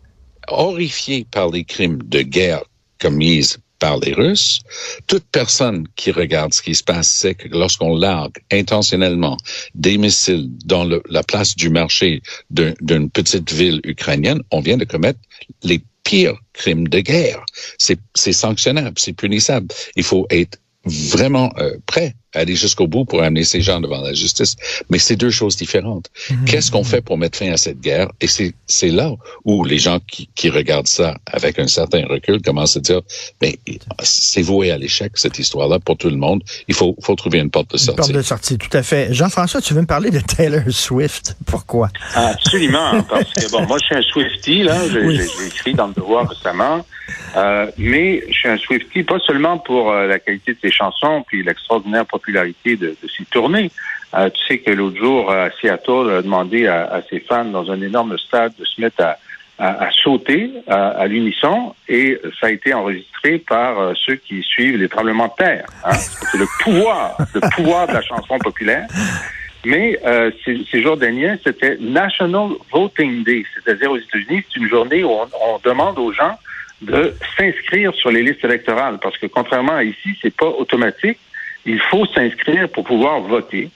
horrifié 0.48 1.26
par 1.30 1.50
les 1.50 1.64
crimes 1.64 2.02
de 2.04 2.22
guerre 2.22 2.64
commis 3.00 3.46
par 3.84 4.00
les 4.00 4.14
Russes. 4.14 4.62
Toute 5.08 5.26
personne 5.30 5.86
qui 5.98 6.12
regarde 6.12 6.54
ce 6.54 6.62
qui 6.62 6.74
se 6.74 6.86
passe 6.86 7.10
sait 7.10 7.36
que 7.36 7.50
lorsqu'on 7.50 7.98
largue 7.98 8.38
intentionnellement 8.50 9.36
des 9.76 9.98
missiles 9.98 10.48
dans 10.64 10.86
la 10.86 11.24
place 11.24 11.54
du 11.58 11.70
marché 11.70 12.22
d'une 12.50 13.10
petite 13.10 13.52
ville 13.52 13.82
ukrainienne, 13.84 14.42
on 14.52 14.62
vient 14.62 14.78
de 14.78 14.86
commettre 14.86 15.20
les 15.64 15.84
pire 16.06 16.36
crime 16.54 16.88
de 16.88 17.02
guerre. 17.02 17.44
C'est 17.78 18.32
sanctionnable, 18.32 18.98
c'est 18.98 19.12
punissable. 19.12 19.68
Il 19.98 20.04
faut 20.04 20.28
être 20.30 20.60
vraiment 20.86 21.52
euh, 21.58 21.76
prêt 21.86 22.16
aller 22.34 22.56
jusqu'au 22.56 22.88
bout 22.88 23.06
pour 23.06 23.22
amener 23.22 23.44
ces 23.44 23.62
gens 23.62 23.80
devant 23.80 24.02
la 24.02 24.14
justice. 24.14 24.56
Mais 24.90 25.00
c'est 25.00 25.16
deux 25.16 25.30
choses 25.30 25.56
différentes. 25.56 26.10
Mhm. 26.30 26.46
Qu'est-ce 26.46 26.72
qu'on 26.72 26.84
fait 26.84 27.02
pour 27.02 27.18
mettre 27.18 27.38
fin 27.38 27.52
à 27.52 27.58
cette 27.58 27.80
guerre? 27.80 28.10
Et 28.22 28.28
c'est 28.28 28.90
là 28.90 29.12
où 29.46 29.64
les 29.64 29.78
gens 29.78 30.00
qui, 30.00 30.30
qui, 30.36 30.50
regardent 30.50 30.88
ça 30.88 31.18
avec 31.26 31.58
un 31.60 31.68
certain 31.68 32.06
recul 32.06 32.42
commencent 32.42 32.78
à 32.78 32.80
dire, 32.80 33.02
mais 33.42 33.58
c'est 34.04 34.42
voué 34.42 34.72
à 34.72 34.78
l'échec, 34.78 35.12
cette 35.16 35.40
histoire-là, 35.40 35.80
pour 35.80 35.98
tout 35.98 36.10
le 36.10 36.18
monde. 36.18 36.44
Il 36.68 36.76
faut, 36.76 36.96
faut 37.02 37.16
trouver 37.16 37.40
une 37.40 37.50
porte 37.50 37.72
de 37.72 37.78
sortie. 37.78 37.92
Une 37.92 37.98
porte 37.98 38.12
de 38.12 38.22
sortie, 38.22 38.58
tout 38.58 38.78
à 38.78 38.84
fait. 38.84 39.14
Jean-François, 39.14 39.62
tu 39.62 39.74
veux 39.74 39.82
me 39.82 39.88
parler 39.88 40.12
de 40.12 40.20
Taylor 40.20 40.64
Swift? 40.70 41.36
Pourquoi? 41.46 41.90
Absolument, 42.14 43.04
parce 43.10 43.32
que, 43.34 43.50
bon, 43.52 43.66
moi, 43.66 43.78
je 43.80 43.86
suis 43.86 43.96
un 43.96 44.02
Swifty, 44.02 44.64
là. 44.64 44.88
J'ai 44.90 45.48
écrit 45.48 45.74
dans 45.74 45.88
le 45.88 45.94
devoir 45.94 46.30
récemment. 46.30 46.86
Euh, 47.36 47.70
mais 47.78 48.24
je 48.30 48.34
suis 48.34 48.50
un 48.50 48.58
Swifty, 48.58 49.04
pas 49.04 49.20
seulement 49.20 49.58
pour 49.58 49.92
euh, 49.92 50.08
la 50.08 50.20
qualité 50.20 50.54
de 50.54 50.60
ses 50.62 50.72
chansons, 50.72 51.24
puis 51.28 51.44
l'extraordinaire 51.44 52.06
popularité 52.24 52.76
de, 52.76 52.96
de 53.02 53.08
ses 53.10 53.26
tournées. 53.26 53.70
Euh, 54.16 54.30
tu 54.30 54.46
sais 54.48 54.58
que 54.60 54.72
l'autre 54.72 54.98
jour, 54.98 55.32
à 55.32 55.50
Seattle, 55.60 56.10
a 56.18 56.22
demandé 56.22 56.68
à, 56.68 57.02
ses 57.10 57.20
fans 57.20 57.46
dans 57.46 57.70
un 57.72 57.82
énorme 57.82 58.18
stade 58.18 58.54
de 58.58 58.66
se 58.66 58.80
mettre 58.80 59.04
à, 59.60 59.90
sauter 59.92 60.52
à, 60.68 61.06
l'unisson, 61.08 61.76
et 61.88 62.20
ça 62.40 62.48
a 62.48 62.50
été 62.52 62.74
enregistré 62.74 63.38
par 63.38 63.94
ceux 63.96 64.16
qui 64.16 64.42
suivent 64.42 64.78
les 64.78 64.90
tremblements 64.90 65.28
de 65.28 65.44
terre. 65.44 65.66
Hein? 65.86 65.94
C'est 65.94 66.38
le 66.38 66.48
pouvoir, 66.64 67.18
le 67.34 67.42
pouvoir 67.56 67.88
de 67.88 67.94
la 67.94 68.02
chanson 68.02 68.38
populaire. 68.40 68.88
Mais 69.66 69.98
euh, 70.06 70.32
ces, 70.44 70.60
ces, 70.70 70.82
jours 70.82 70.98
derniers, 70.98 71.36
c'était 71.44 71.78
National 71.80 72.50
Voting 72.72 73.24
Day, 73.24 73.44
c'est-à-dire 73.54 73.92
aux 73.92 73.98
États-Unis, 73.98 74.44
c'est 74.50 74.60
une 74.60 74.68
journée 74.68 75.04
où 75.04 75.12
on, 75.12 75.28
on 75.42 75.60
demande 75.64 75.98
aux 76.00 76.12
gens 76.12 76.38
de 76.82 77.16
s'inscrire 77.38 77.94
sur 77.94 78.12
les 78.12 78.24
listes 78.24 78.44
électorales, 78.44 79.00
parce 79.02 79.18
que 79.18 79.28
contrairement 79.28 79.76
à 79.76 79.84
ici, 79.84 80.18
c'est 80.22 80.36
pas 80.36 80.48
automatique. 80.48 81.18
Il 81.66 81.80
faut 81.80 82.06
s'inscrire 82.08 82.70
pour 82.70 82.84
pouvoir 82.84 83.22
voter. 83.22 83.70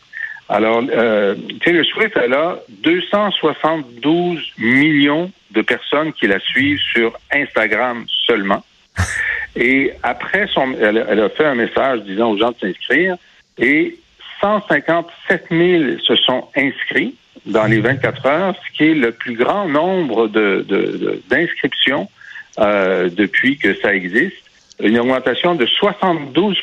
Alors, 0.49 0.81
euh, 0.91 1.35
Taylor 1.63 1.85
Swift, 1.85 2.15
elle 2.15 2.33
a 2.33 2.59
272 2.69 4.53
millions 4.57 5.31
de 5.51 5.61
personnes 5.61 6.13
qui 6.13 6.27
la 6.27 6.39
suivent 6.39 6.79
sur 6.79 7.17
Instagram 7.31 8.05
seulement. 8.25 8.63
Et 9.55 9.91
après 10.03 10.47
son, 10.47 10.73
elle, 10.79 11.05
elle 11.09 11.19
a 11.19 11.29
fait 11.29 11.45
un 11.45 11.55
message 11.55 12.01
disant 12.03 12.31
aux 12.31 12.37
gens 12.37 12.51
de 12.51 12.57
s'inscrire 12.59 13.17
et 13.57 13.97
157 14.39 15.47
000 15.49 15.99
se 15.99 16.15
sont 16.15 16.47
inscrits 16.55 17.15
dans 17.45 17.65
les 17.65 17.79
24 17.79 18.25
heures, 18.25 18.55
ce 18.65 18.77
qui 18.77 18.83
est 18.83 18.93
le 18.93 19.11
plus 19.11 19.35
grand 19.35 19.67
nombre 19.67 20.27
d'inscriptions 20.27 22.03
de, 22.03 22.63
euh, 22.63 23.09
depuis 23.09 23.57
que 23.57 23.73
ça 23.75 23.95
existe. 23.95 24.35
Une 24.79 24.99
augmentation 24.99 25.55
de 25.55 25.65
72 25.65 26.61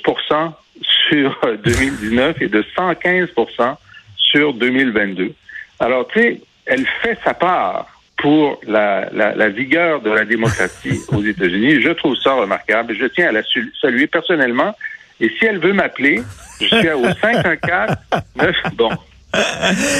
sur 1.08 1.38
2019 1.64 2.42
et 2.42 2.49
de 2.49 2.64
115 2.76 3.28
sur 4.16 4.54
2022. 4.54 5.32
Alors, 5.80 6.08
tu 6.08 6.20
sais, 6.20 6.40
elle 6.66 6.87
fait 7.02 7.18
sa 7.25 7.34
part 7.34 7.87
pour 8.16 8.61
la, 8.66 9.11
la, 9.12 9.34
la, 9.34 9.49
vigueur 9.49 10.00
de 10.00 10.11
la 10.11 10.25
démocratie 10.25 11.00
aux 11.08 11.23
États-Unis. 11.23 11.82
Je 11.82 11.90
trouve 11.90 12.16
ça 12.16 12.34
remarquable. 12.34 12.94
Je 12.99 13.06
tiens 13.06 13.28
à 13.28 13.32
la 13.32 13.42
saluer 13.80 14.06
personnellement. 14.06 14.75
Et 15.20 15.28
si 15.38 15.44
elle 15.44 15.58
veut 15.58 15.73
m'appeler, 15.73 16.23
je 16.61 16.66
suis 16.66 16.90
au 16.90 17.04
514 17.20 17.96
9. 18.37 18.56
Bon, 18.75 18.90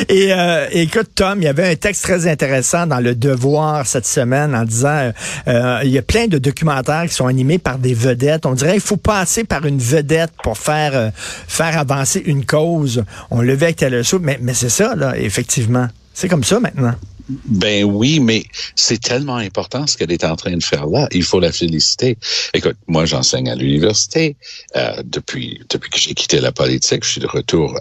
Et 0.09 0.33
euh, 0.33 0.67
écoute, 0.73 1.11
Tom, 1.15 1.41
il 1.41 1.45
y 1.45 1.49
avait 1.49 1.71
un 1.71 1.77
texte 1.77 2.05
très 2.05 2.27
intéressant 2.27 2.87
dans 2.87 3.01
Le 3.01 3.15
Devoir 3.15 3.87
cette 3.87 4.07
semaine 4.07 4.55
en 4.55 4.65
disant 4.65 5.13
euh, 5.49 5.81
il 5.85 5.91
y 5.91 5.99
a 5.99 6.03
plein 6.03 6.27
de 6.27 6.39
documentaires 6.39 7.05
qui 7.07 7.15
sont 7.15 7.27
animés 7.27 7.59
par 7.59 7.79
des 7.79 7.95
vedettes. 7.95 8.47
On 8.47 8.55
dirait 8.55 8.75
il 8.75 8.81
faut 8.81 8.97
passer 8.97 9.45
par 9.45 9.67
une 9.67 9.79
vedette 9.79 10.33
pour 10.43 10.59
faire 10.59 10.95
euh, 10.95 11.11
faire 11.17 11.79
avancer 11.79 12.23
une 12.25 12.45
cause. 12.45 13.05
On 13.31 13.41
le 13.41 13.55
avec 13.55 14.05
Swift, 14.05 14.25
mais, 14.25 14.39
mais 14.41 14.55
c'est 14.55 14.69
ça, 14.69 14.95
là, 14.95 15.17
effectivement. 15.17 15.87
C'est 16.13 16.29
comme 16.29 16.45
ça 16.45 16.61
maintenant. 16.61 16.95
Ben 17.29 17.85
oui, 17.85 18.21
mais 18.21 18.45
c'est 18.75 19.01
tellement 19.01 19.37
important 19.37 19.87
ce 19.87 19.97
qu'elle 19.97 20.13
est 20.13 20.25
en 20.25 20.37
train 20.37 20.57
de 20.57 20.63
faire 20.63 20.87
là. 20.87 21.09
Il 21.13 21.23
faut 21.23 21.41
la 21.41 21.53
féliciter. 21.53 22.19
Écoute, 22.53 22.77
moi 22.87 23.07
j'enseigne 23.07 23.49
à 23.49 23.55
l'université 23.55 24.37
euh, 24.77 25.03
depuis 25.05 25.61
depuis 25.71 25.91
que 25.91 25.99
j'ai 25.99 26.15
quitté 26.15 26.41
la 26.41 26.53
politique. 26.53 27.05
Je 27.05 27.11
suis 27.11 27.21
de 27.21 27.27
retour 27.27 27.79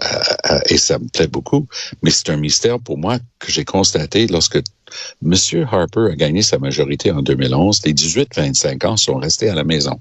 et 0.68 0.78
ça 0.78 0.98
me 0.98 1.08
plaît 1.08 1.26
beaucoup. 1.26 1.66
Mais 2.02 2.10
c'est 2.10 2.30
un 2.30 2.36
mystère 2.36 2.80
pour 2.80 2.96
moi 2.96 3.18
que 3.38 3.52
j'ai 3.52 3.64
constaté 3.64 4.26
lorsque 4.26 4.60
Monsieur 5.22 5.66
Harper 5.70 6.08
a 6.12 6.16
gagné 6.16 6.42
sa 6.42 6.58
majorité 6.58 7.10
en 7.10 7.22
2011. 7.22 7.80
Les 7.84 7.92
18-25 7.92 8.86
ans 8.86 8.96
sont 8.96 9.16
restés 9.16 9.48
à 9.48 9.54
la 9.54 9.64
maison. 9.64 9.98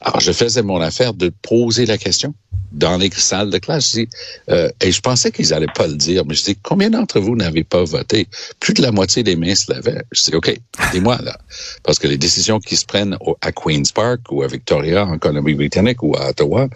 Alors 0.00 0.20
je 0.20 0.32
faisais 0.32 0.62
mon 0.62 0.80
affaire 0.80 1.14
de 1.14 1.32
poser 1.42 1.86
la 1.86 1.98
question 1.98 2.34
dans 2.72 2.96
les 2.96 3.10
salles 3.10 3.50
de 3.50 3.58
classe. 3.58 3.90
Je 3.90 4.00
dis, 4.00 4.08
euh, 4.50 4.70
et 4.80 4.92
je 4.92 5.00
pensais 5.00 5.30
qu'ils 5.30 5.54
allaient 5.54 5.66
pas 5.74 5.86
le 5.86 5.94
dire, 5.94 6.24
mais 6.26 6.34
je 6.34 6.44
dis, 6.44 6.56
combien 6.62 6.90
d'entre 6.90 7.20
vous 7.20 7.36
n'avez 7.36 7.64
pas 7.64 7.84
voté? 7.84 8.28
Plus 8.60 8.74
de 8.74 8.82
la 8.82 8.92
moitié 8.92 9.22
des 9.22 9.36
mains 9.36 9.54
se 9.54 9.72
lavaient. 9.72 10.02
Je 10.12 10.22
dis, 10.22 10.34
OK, 10.34 10.54
dis-moi 10.92 11.18
là. 11.22 11.38
Parce 11.82 11.98
que 11.98 12.06
les 12.06 12.18
décisions 12.18 12.58
qui 12.60 12.76
se 12.76 12.84
prennent 12.84 13.16
à 13.40 13.52
Queen's 13.52 13.92
Park 13.92 14.20
ou 14.30 14.42
à 14.42 14.46
Victoria 14.46 15.06
en 15.06 15.18
Colombie-Britannique 15.18 16.02
ou 16.02 16.16
à 16.16 16.30
Ottawa, 16.30 16.68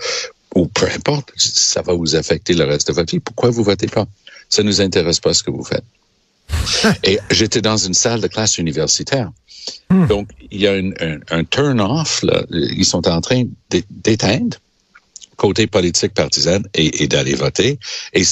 ou 0.54 0.66
peu 0.66 0.86
importe, 0.86 1.30
ça 1.36 1.82
va 1.82 1.92
vous 1.92 2.16
affecter 2.16 2.54
le 2.54 2.64
reste 2.64 2.88
de 2.88 2.92
votre 2.92 3.12
vie. 3.12 3.20
Pourquoi 3.20 3.50
vous 3.50 3.62
votez 3.62 3.86
pas? 3.86 4.06
Ça 4.48 4.62
nous 4.62 4.80
intéresse 4.80 5.20
pas 5.20 5.32
ce 5.32 5.42
que 5.42 5.50
vous 5.50 5.64
faites. 5.64 5.84
Et 7.04 7.18
j'étais 7.30 7.60
dans 7.60 7.76
une 7.76 7.94
salle 7.94 8.20
de 8.20 8.28
classe 8.28 8.58
universitaire. 8.58 9.30
Hmm. 9.88 10.06
Donc, 10.06 10.28
il 10.50 10.60
y 10.60 10.66
a 10.66 10.72
un, 10.72 10.90
un 11.30 11.44
turn-off, 11.44 12.24
Ils 12.50 12.84
sont 12.84 13.06
en 13.08 13.20
train 13.20 13.44
d'éteindre 13.90 14.56
côté 15.40 15.66
politique 15.66 16.12
partisane 16.12 16.64
et, 16.74 17.02
et 17.02 17.08
d'aller 17.08 17.34
voter. 17.34 17.78
Et 18.12 18.24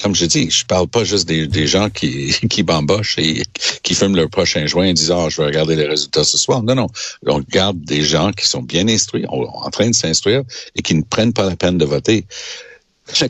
comme 0.00 0.14
je 0.14 0.26
dis, 0.26 0.48
je 0.48 0.64
parle 0.64 0.86
pas 0.86 1.02
juste 1.02 1.26
des, 1.26 1.48
des 1.48 1.66
gens 1.66 1.90
qui, 1.90 2.32
qui 2.50 2.62
bambochent 2.62 3.18
et 3.18 3.42
qui 3.82 3.94
fument 3.94 4.14
leur 4.14 4.30
prochain 4.30 4.64
joint 4.66 4.90
en 4.90 4.92
disant, 4.92 5.24
oh, 5.24 5.28
je 5.28 5.38
vais 5.42 5.46
regarder 5.48 5.74
les 5.74 5.86
résultats 5.86 6.22
ce 6.22 6.38
soir. 6.38 6.62
Non, 6.62 6.76
non. 6.76 6.86
On 7.26 7.34
regarde 7.34 7.80
des 7.80 8.04
gens 8.04 8.30
qui 8.30 8.46
sont 8.46 8.62
bien 8.62 8.86
instruits, 8.86 9.26
en 9.28 9.70
train 9.70 9.90
de 9.90 9.94
s'instruire 9.94 10.42
et 10.76 10.82
qui 10.82 10.94
ne 10.94 11.02
prennent 11.02 11.32
pas 11.32 11.48
la 11.48 11.56
peine 11.56 11.78
de 11.78 11.84
voter. 11.84 12.26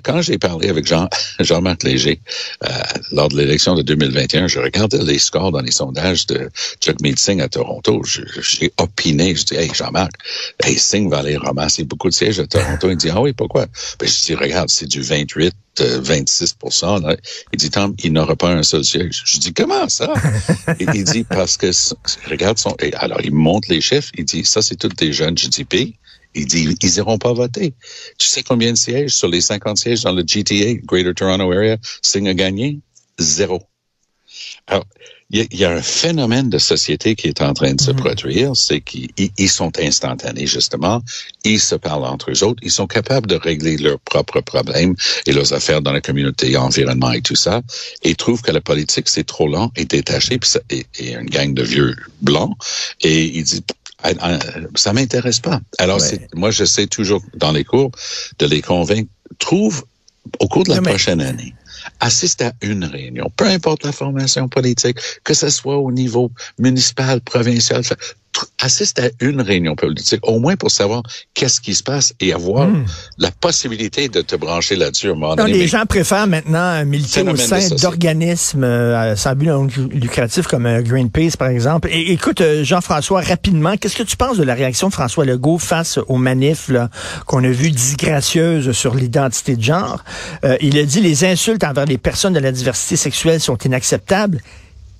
Quand 0.03 0.23
j'ai 0.23 0.39
parlé 0.39 0.69
avec 0.69 0.87
Jean, 0.87 1.09
Jean-Marc 1.41 1.83
Léger 1.83 2.21
euh, 2.65 2.69
lors 3.13 3.29
de 3.29 3.37
l'élection 3.37 3.75
de 3.75 3.83
2021, 3.83 4.49
je 4.49 4.59
regardais 4.59 5.03
les 5.03 5.19
scores 5.19 5.53
dans 5.53 5.61
les 5.61 5.71
sondages 5.71 6.27
de 6.27 6.51
Jagmeet 6.81 7.17
Singh 7.17 7.41
à 7.41 7.49
Toronto. 7.49 8.03
J'ai 8.05 8.73
opiné, 8.79 9.35
je 9.35 9.45
dis, 9.45 9.57
hey 9.57 9.71
Jean-Marc, 9.75 10.13
hey, 10.63 10.79
Singh 10.79 11.11
va 11.11 11.19
aller 11.19 11.37
ramasser 11.37 11.85
beaucoup 11.85 12.09
de 12.09 12.15
sièges 12.15 12.41
à 12.41 12.47
Toronto. 12.47 12.91
Il 12.91 12.97
dit, 12.97 13.11
ah 13.11 13.21
oui, 13.21 13.33
pourquoi? 13.33 13.67
Ben, 13.99 14.09
je 14.09 14.25
dis, 14.25 14.35
regarde, 14.35 14.69
c'est 14.69 14.87
du 14.87 15.03
28 15.03 15.55
26 15.81 16.57
euh, 16.83 17.01
là. 17.01 17.17
Il 17.53 17.59
dit, 17.59 17.71
Tom, 17.71 17.95
il 18.03 18.13
n'aura 18.13 18.37
pas 18.37 18.51
un 18.51 18.63
seul 18.63 18.85
siège. 18.85 19.23
Je 19.25 19.39
dis, 19.39 19.53
comment 19.53 19.89
ça? 19.89 20.13
il 20.81 21.05
dit, 21.05 21.25
parce 21.25 21.57
que, 21.57 21.71
regarde 22.29 22.59
son, 22.59 22.77
alors 22.95 23.21
il 23.23 23.33
monte 23.33 23.69
les 23.69 23.81
chiffres, 23.81 24.11
il 24.17 24.25
dit, 24.25 24.45
ça, 24.45 24.63
c'est 24.63 24.77
tous 24.77 24.89
des 24.89 25.13
jeunes 25.13 25.37
GDP. 25.37 25.95
Il 26.35 26.47
dit, 26.47 26.77
ils 26.83 26.97
iront 26.97 27.19
pas 27.19 27.33
voter. 27.33 27.75
Tu 28.19 28.27
sais 28.27 28.43
combien 28.43 28.73
de 28.73 28.77
sièges 28.77 29.15
sur 29.15 29.29
les 29.29 29.41
50 29.41 29.77
sièges 29.77 30.03
dans 30.03 30.13
le 30.13 30.23
GTA, 30.27 30.75
Greater 30.85 31.15
Toronto 31.15 31.53
Area, 31.53 31.77
Singh 32.03 32.29
a 32.29 32.35
gagné? 32.35 32.81
Zéro. 33.19 33.63
Alors, 34.67 34.85
il 35.33 35.47
y, 35.55 35.65
a 35.65 35.71
un 35.71 35.81
phénomène 35.81 36.51
de 36.51 36.59
société 36.59 37.15
qui 37.15 37.27
est 37.27 37.41
en 37.41 37.55
train 37.55 37.73
de 37.73 37.81
se 37.81 37.91
mhm. 37.91 37.97
produire, 37.97 38.55
c'est 38.55 38.83
qu'ils 38.83 39.49
sont 39.49 39.73
instantanés, 39.81 40.47
justement. 40.47 41.03
Ils 41.43 41.59
se 41.59 41.75
parlent 41.75 42.05
entre 42.05 42.31
eux 42.31 42.45
autres. 42.45 42.61
Ils 42.63 42.71
sont 42.71 42.87
capables 42.87 43.27
de 43.27 43.37
régler 43.37 43.79
leurs 43.79 43.99
propres 44.01 44.43
problèmes 44.43 44.95
et 45.25 45.33
leurs 45.33 45.55
affaires 45.55 45.81
dans 45.81 45.93
la 45.93 46.03
communauté, 46.03 46.55
environnement 46.59 47.13
et 47.13 47.23
tout 47.23 47.35
ça. 47.35 47.63
Et 48.03 48.11
ils 48.11 48.17
trouvent 48.17 48.43
que 48.43 48.51
la 48.51 48.61
politique, 48.61 49.09
c'est 49.09 49.25
trop 49.25 49.49
lent 49.49 49.73
et 49.75 49.87
détaché, 49.87 50.39
puis 50.39 50.51
ça, 50.51 50.61
et, 50.69 50.85
et 50.99 51.15
une 51.15 51.31
gang 51.31 51.55
de 51.55 51.63
vieux 51.63 51.97
blancs. 52.21 52.55
Et 53.01 53.25
ils 53.25 53.45
disent, 53.45 53.63
ça 54.75 54.93
m'intéresse 54.93 55.41
pas. 55.41 55.61
Alors, 55.79 56.01
moi, 56.35 56.51
j'essaie 56.51 56.87
toujours 56.87 57.23
dans 57.35 57.53
les 57.53 57.65
cours 57.65 57.91
de 58.39 58.47
les 58.47 58.63
convaincre. 58.63 59.11
Trouve 59.39 59.85
au 60.39 60.49
cours 60.49 60.65
de 60.65 60.71
la 60.71 60.81
prochaine 60.81 61.21
année, 61.21 61.55
assiste 62.01 62.43
à 62.43 62.53
une 62.61 62.85
réunion, 62.85 63.31
peu 63.37 63.47
importe 63.47 63.85
la 63.85 63.93
formation 63.93 64.49
politique, 64.49 64.99
que 65.25 65.35
ce 65.35 65.51
soit 65.51 65.77
au 65.77 65.91
niveau 65.91 66.31
municipal, 66.59 67.21
provincial, 67.21 67.83
assiste 68.59 69.01
à 69.01 69.11
une 69.21 69.41
réunion 69.41 69.75
politique, 69.75 70.21
au 70.27 70.39
moins 70.39 70.57
pour 70.57 70.71
savoir 70.71 71.03
qu'est-ce 71.35 71.61
qui 71.61 71.75
se 71.75 71.83
passe 71.83 72.15
et 72.21 72.33
avoir 72.33 72.69
hmm. 72.69 72.87
la 73.19 73.31
possibilité 73.31 74.09
de 74.09 74.21
te 74.23 74.37
brancher 74.37 74.77
là-dessus. 74.77 75.13
les 75.47 75.67
gens 75.67 75.85
préfèrent 75.87 76.27
maintenant 76.27 76.85
militer 76.85 77.23
au 77.23 77.37
sein 77.37 77.69
d'organismes 77.77 78.65
euh, 78.65 79.17
sans 79.17 79.35
but 79.35 79.51
lucratif 79.93 80.47
comme 80.47 80.67
euh, 80.67 80.83
Greenpeace, 80.83 81.37
par 81.37 81.49
exemple. 81.49 81.89
Et 81.91 82.13
écoute, 82.13 82.41
euh, 82.41 82.65
Jean-François, 82.65 83.21
rapidement, 83.21 83.77
qu'est-ce 83.77 83.97
que 83.97 84.03
tu 84.03 84.17
penses 84.17 84.39
de 84.39 84.45
la 84.45 84.55
réaction 84.55 84.89
de 84.89 84.95
François 84.95 85.25
Legault 85.25 85.59
face 85.59 85.99
aux 86.09 86.17
manifs 86.17 86.71
qu'on 87.27 87.45
a 87.45 87.49
vues 87.49 87.71
disgracieuses 87.71 88.73
sur 88.73 88.95
l'identité 88.95 89.57
de 89.57 89.63
genre? 89.63 90.05
il 90.61 90.79
a 90.79 90.85
dit 90.85 91.01
les 91.01 91.25
insultes 91.25 91.65
envers 91.65 91.87
les 91.87 91.99
personnes 91.99 92.33
de 92.33 92.39
la 92.39 92.53
diversité 92.53 92.97
sexuelle 92.97 93.41
sont 93.41 93.57
inacceptables 93.57 94.41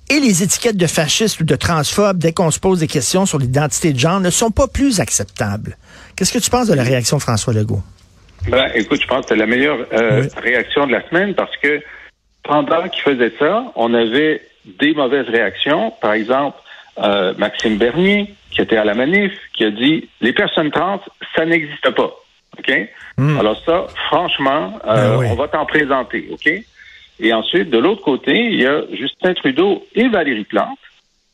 et 0.09 0.19
les 0.19 0.43
étiquettes 0.43 0.77
de 0.77 0.87
fascistes 0.87 1.39
ou 1.39 1.43
de 1.43 1.55
transphobes, 1.55 2.17
dès 2.17 2.33
qu'on 2.33 2.51
se 2.51 2.59
pose 2.59 2.79
des 2.79 2.87
questions 2.87 3.25
sur 3.25 3.39
l'identité 3.39 3.93
de 3.93 3.99
genre, 3.99 4.19
ne 4.19 4.29
sont 4.29 4.51
pas 4.51 4.67
plus 4.67 4.99
acceptables. 4.99 5.77
Qu'est-ce 6.15 6.33
que 6.33 6.39
tu 6.39 6.49
penses 6.49 6.67
de 6.67 6.73
la 6.73 6.83
réaction 6.83 7.17
de 7.17 7.21
François 7.21 7.53
Legault? 7.53 7.81
Ben, 8.49 8.69
écoute, 8.75 9.01
je 9.01 9.07
pense 9.07 9.21
que 9.21 9.29
c'est 9.29 9.35
la 9.35 9.45
meilleure 9.45 9.85
euh, 9.93 10.27
réaction 10.37 10.85
de 10.85 10.91
la 10.91 11.07
semaine 11.07 11.33
parce 11.33 11.55
que 11.57 11.81
pendant 12.43 12.87
qu'il 12.89 13.01
faisait 13.01 13.33
ça, 13.39 13.71
on 13.75 13.93
avait 13.93 14.41
des 14.79 14.93
mauvaises 14.93 15.27
réactions. 15.29 15.93
Par 16.01 16.13
exemple, 16.13 16.57
euh, 16.99 17.33
Maxime 17.37 17.77
Bernier, 17.77 18.33
qui 18.51 18.61
était 18.61 18.77
à 18.77 18.83
la 18.83 18.93
manif, 18.93 19.31
qui 19.53 19.63
a 19.63 19.71
dit 19.71 20.09
les 20.21 20.33
personnes 20.33 20.71
trans, 20.71 21.01
ça 21.35 21.45
n'existe 21.45 21.89
pas. 21.91 22.11
OK? 22.59 22.71
Hmm. 23.17 23.39
Alors 23.39 23.59
ça, 23.65 23.87
franchement, 24.07 24.79
euh, 24.85 25.17
ben 25.17 25.31
on 25.31 25.35
va 25.35 25.47
t'en 25.47 25.65
présenter, 25.65 26.29
OK? 26.31 26.51
Et 27.23 27.33
ensuite, 27.33 27.69
de 27.69 27.77
l'autre 27.77 28.03
côté, 28.03 28.35
il 28.35 28.61
y 28.61 28.65
a 28.65 28.81
Justin 28.91 29.33
Trudeau 29.33 29.83
et 29.95 30.09
Valérie 30.09 30.43
Plante 30.43 30.77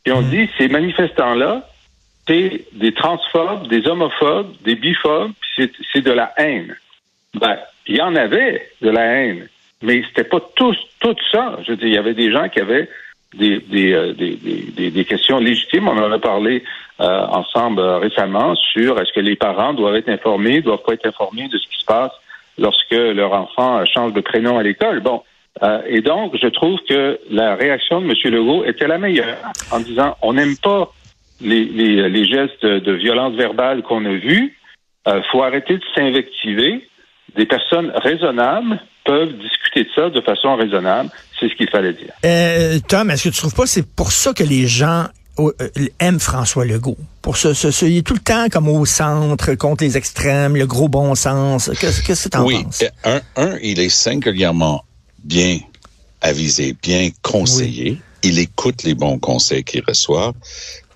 qui 0.04 0.12
ont 0.12 0.22
hmm. 0.22 0.30
dit 0.30 0.48
ces 0.56 0.68
manifestants-là, 0.68 1.68
c'est 2.26 2.64
des 2.72 2.94
transphobes, 2.94 3.66
des 3.68 3.86
homophobes, 3.88 4.54
des 4.62 4.76
biphobes, 4.76 5.32
c'est 5.56 6.00
de 6.00 6.12
la 6.12 6.32
haine. 6.36 6.76
Ben, 7.34 7.58
il 7.86 7.96
y 7.96 8.00
en 8.00 8.14
avait 8.14 8.70
de 8.80 8.88
la 8.88 9.04
haine, 9.04 9.48
mais 9.82 10.02
c'était 10.06 10.24
pas 10.24 10.40
tous, 10.54 10.76
tout 11.00 11.16
ça. 11.32 11.58
Je 11.64 11.72
veux 11.72 11.76
dire, 11.76 11.88
il 11.88 11.94
y 11.94 11.98
avait 11.98 12.14
des 12.14 12.30
gens 12.30 12.48
qui 12.48 12.60
avaient 12.60 12.88
des, 13.34 13.58
des, 13.58 13.92
euh, 13.92 14.12
des, 14.12 14.36
des, 14.36 14.90
des 14.90 15.04
questions 15.04 15.38
légitimes. 15.38 15.88
On 15.88 15.98
en 15.98 16.12
a 16.12 16.18
parlé 16.20 16.62
euh, 17.00 17.26
ensemble 17.26 17.80
euh, 17.80 17.98
récemment 17.98 18.54
sur 18.54 19.00
est-ce 19.00 19.12
que 19.12 19.20
les 19.20 19.36
parents 19.36 19.74
doivent 19.74 19.96
être 19.96 20.08
informés, 20.08 20.60
doivent 20.60 20.82
pas 20.86 20.94
être 20.94 21.06
informés 21.06 21.48
de 21.48 21.58
ce 21.58 21.66
qui 21.68 21.80
se 21.80 21.84
passe 21.84 22.12
lorsque 22.58 22.92
leur 22.92 23.32
enfant 23.32 23.84
change 23.86 24.12
de 24.12 24.20
prénom 24.20 24.56
à 24.56 24.62
l'école. 24.62 25.00
Bon. 25.00 25.22
Et 25.86 26.00
donc, 26.00 26.36
je 26.40 26.46
trouve 26.46 26.78
que 26.88 27.18
la 27.30 27.54
réaction 27.54 28.00
de 28.00 28.06
M. 28.06 28.32
Legault 28.32 28.64
était 28.64 28.86
la 28.86 28.98
meilleure 28.98 29.36
en 29.70 29.80
disant 29.80 30.16
on 30.22 30.32
n'aime 30.32 30.56
pas 30.56 30.92
les, 31.40 31.64
les, 31.64 32.08
les, 32.08 32.24
gestes 32.24 32.64
de 32.64 32.92
violence 32.92 33.34
verbale 33.34 33.82
qu'on 33.82 34.04
a 34.06 34.12
vus. 34.12 34.56
Il 35.06 35.22
faut 35.30 35.42
arrêter 35.42 35.74
de 35.74 35.84
s'invectiver 35.94 36.86
des 37.36 37.46
personnes 37.46 37.92
raisonnables 37.94 38.80
peuvent 39.04 39.32
discuter 39.38 39.84
de 39.84 39.90
ça 39.94 40.10
de 40.10 40.20
façon 40.20 40.56
raisonnable. 40.56 41.10
C'est 41.38 41.48
ce 41.48 41.54
qu'il 41.54 41.70
fallait 41.70 41.92
dire. 41.92 42.12
Euh, 42.24 42.78
Tom, 42.86 43.10
est-ce 43.10 43.24
que 43.24 43.28
tu 43.30 43.38
trouves 43.38 43.54
pas 43.54 43.62
que 43.62 43.68
c'est 43.68 43.86
pour 43.86 44.12
ça 44.12 44.32
que 44.32 44.44
les 44.44 44.66
gens 44.66 45.06
euh, 45.38 45.52
aiment 45.98 46.20
François 46.20 46.64
Legault? 46.64 46.98
Pour 47.22 47.36
ce, 47.36 47.54
ce, 47.54 47.84
il 47.86 47.98
est 47.98 48.06
tout 48.06 48.14
le 48.14 48.20
temps 48.20 48.48
comme 48.50 48.68
au 48.68 48.84
centre, 48.84 49.54
contre 49.54 49.84
les 49.84 49.96
extrêmes, 49.96 50.56
le 50.56 50.66
gros 50.66 50.88
bon 50.88 51.14
sens. 51.14 51.70
Qu'est-ce 51.80 52.02
que 52.02 52.28
tu 52.28 52.36
en 52.36 52.44
oui, 52.44 52.62
penses? 52.62 52.84
Un, 53.04 53.20
un, 53.36 53.56
il 53.62 53.80
est 53.80 53.88
singulièrement 53.88 54.84
bien 55.24 55.58
avisé, 56.20 56.76
bien 56.82 57.10
conseillé. 57.22 57.98
Il 58.22 58.38
écoute 58.38 58.82
les 58.82 58.94
bons 58.94 59.18
conseils 59.18 59.64
qu'il 59.64 59.82
reçoit 59.86 60.34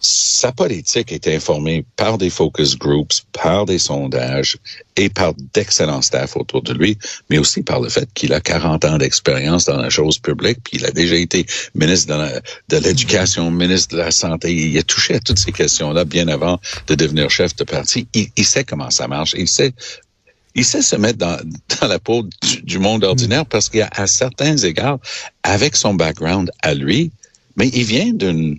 sa 0.05 0.53
politique 0.53 1.13
est 1.13 1.27
informée 1.29 1.85
par 1.97 2.19
des 2.19 2.29
focus 2.29 2.77
groups, 2.77 3.25
par 3.33 3.65
des 3.65 3.79
sondages 3.79 4.59
et 4.97 5.09
par 5.09 5.33
d'excellents 5.55 6.03
staff 6.03 6.37
autour 6.37 6.63
de 6.63 6.75
lui, 6.75 6.99
mais 7.31 7.39
aussi 7.39 7.63
par 7.63 7.81
le 7.81 7.89
fait 7.89 8.09
qu'il 8.15 8.33
a 8.35 8.41
40 8.41 8.85
ans 8.85 8.99
d'expérience 8.99 9.65
dans 9.65 9.79
la 9.79 9.91
chose 9.91 10.19
publique, 10.19 10.59
puis 10.63 10.79
il 10.79 10.87
a 10.87 10.91
déjà 10.91 11.17
été 11.17 11.47
ministre 11.75 12.43
de 12.69 12.77
l'éducation, 12.77 13.51
ministre 13.51 13.97
de 13.97 14.03
la 14.03 14.11
santé. 14.11 14.53
Il 14.53 14.77
a 14.79 14.83
touché 14.83 15.15
à 15.15 15.21
toutes 15.21 15.39
ces 15.39 15.53
questions-là 15.53 16.05
bien 16.05 16.29
avant 16.29 16.61
de 16.87 16.95
devenir 16.95 17.31
chef 17.31 17.57
de 17.57 17.65
parti. 17.65 18.07
Il, 18.13 18.45
sait 18.45 18.65
comment 18.65 18.91
ça 18.91 19.09
marche. 19.09 19.35
Il 19.39 19.49
sait 19.49 19.73
il 20.55 20.65
sait 20.65 20.83
se 20.83 20.97
mettre 20.97 21.19
dans, 21.19 21.39
dans 21.81 21.89
la 21.89 21.99
peau 21.99 22.25
du, 22.63 22.79
monde 22.79 23.05
ordinaire 23.05 23.47
parce 23.47 23.69
qu'à 23.69 23.89
à 23.93 24.07
certains 24.07 24.57
égards, 24.57 24.99
avec 25.43 25.77
son 25.77 25.95
background 25.95 26.51
à 26.63 26.75
lui, 26.75 27.11
mais 27.57 27.69
il 27.69 27.85
vient 27.85 28.13
d'une 28.13 28.59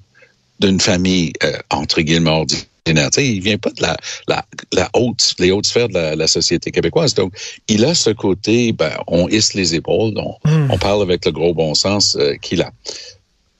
d'une 0.62 0.80
famille 0.80 1.34
euh, 1.44 1.58
entre 1.70 2.00
guillemets 2.00 2.30
ordinaire. 2.30 2.66
Tu 2.86 2.96
sais, 3.12 3.28
il 3.28 3.42
vient 3.42 3.58
pas 3.58 3.72
de 3.72 3.82
la, 3.82 3.98
la, 4.30 4.46
la 4.72 4.90
haute, 4.94 5.36
les 5.38 5.52
hautes 5.52 5.66
sphères 5.66 5.90
de 5.90 5.96
la, 5.96 6.16
la, 6.16 6.28
société 6.28 6.72
québécoise. 6.72 7.14
Donc, 7.14 7.34
il 7.68 7.84
a 7.84 7.94
ce 7.94 8.12
côté, 8.12 8.72
ben, 8.72 8.92
on 9.08 9.28
hisse 9.28 9.54
les 9.54 9.76
épaules, 9.76 10.14
on, 10.16 10.36
hmm. 10.46 10.72
on 10.72 10.78
parle 10.78 11.02
avec 11.02 11.26
le 11.26 11.32
gros 11.34 11.54
bon 11.54 11.74
sens 11.74 12.16
euh, 12.16 12.36
qu'il 12.36 12.62
a. 12.62 12.72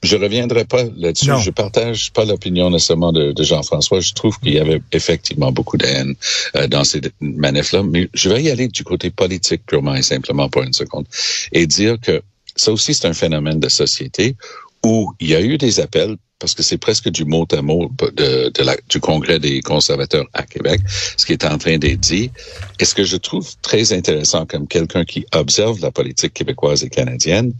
Je 0.06 0.16
reviendrai 0.16 0.64
pas 0.64 0.84
là-dessus. 0.96 1.30
Je 1.42 1.50
partage 1.50 2.12
pas 2.12 2.24
l'opinion 2.24 2.70
nécessairement 2.70 3.12
de, 3.12 3.32
de 3.32 3.42
Jean-François. 3.42 4.00
Je 4.00 4.12
trouve 4.12 4.38
qu'il 4.40 4.54
y 4.54 4.60
avait 4.60 4.80
effectivement 4.92 5.52
beaucoup 5.52 5.76
de 5.76 5.84
haine 5.84 6.14
euh, 6.54 6.66
dans 6.68 6.84
ces 6.84 7.00
manifs-là. 7.20 7.82
Mais 7.82 8.08
je 8.14 8.28
vais 8.28 8.42
y 8.42 8.50
aller 8.50 8.68
du 8.68 8.84
côté 8.84 9.10
politique 9.10 9.62
purement 9.66 9.94
et 9.94 10.02
simplement 10.02 10.48
pour 10.48 10.62
une 10.62 10.72
seconde 10.72 11.06
et 11.52 11.66
dire 11.66 11.98
que 12.00 12.22
ça 12.54 12.72
aussi, 12.72 12.94
c'est 12.94 13.06
un 13.06 13.14
phénomène 13.14 13.60
de 13.60 13.68
société 13.68 14.36
où 14.84 15.12
il 15.20 15.28
y 15.28 15.34
a 15.34 15.40
eu 15.40 15.58
des 15.58 15.80
appels 15.80 16.16
parce 16.38 16.54
que 16.54 16.62
c'est 16.62 16.78
presque 16.78 17.08
du 17.08 17.24
mot 17.24 17.46
à 17.52 17.62
mot 17.62 17.90
de, 18.14 18.62
la, 18.62 18.76
du 18.88 19.00
Congrès 19.00 19.38
des 19.38 19.60
conservateurs 19.62 20.26
à 20.34 20.42
Québec, 20.42 20.80
ce 21.16 21.24
qui 21.24 21.32
est 21.32 21.44
en 21.44 21.56
train 21.56 21.78
d'être 21.78 22.00
dit. 22.00 22.30
Et 22.78 22.84
ce 22.84 22.94
que 22.94 23.04
je 23.04 23.16
trouve 23.16 23.48
très 23.62 23.92
intéressant 23.92 24.44
comme 24.44 24.68
quelqu'un 24.68 25.04
qui 25.04 25.24
observe 25.32 25.80
la 25.80 25.90
politique 25.90 26.34
québécoise 26.34 26.84
et 26.84 26.90
canadienne, 26.90 27.52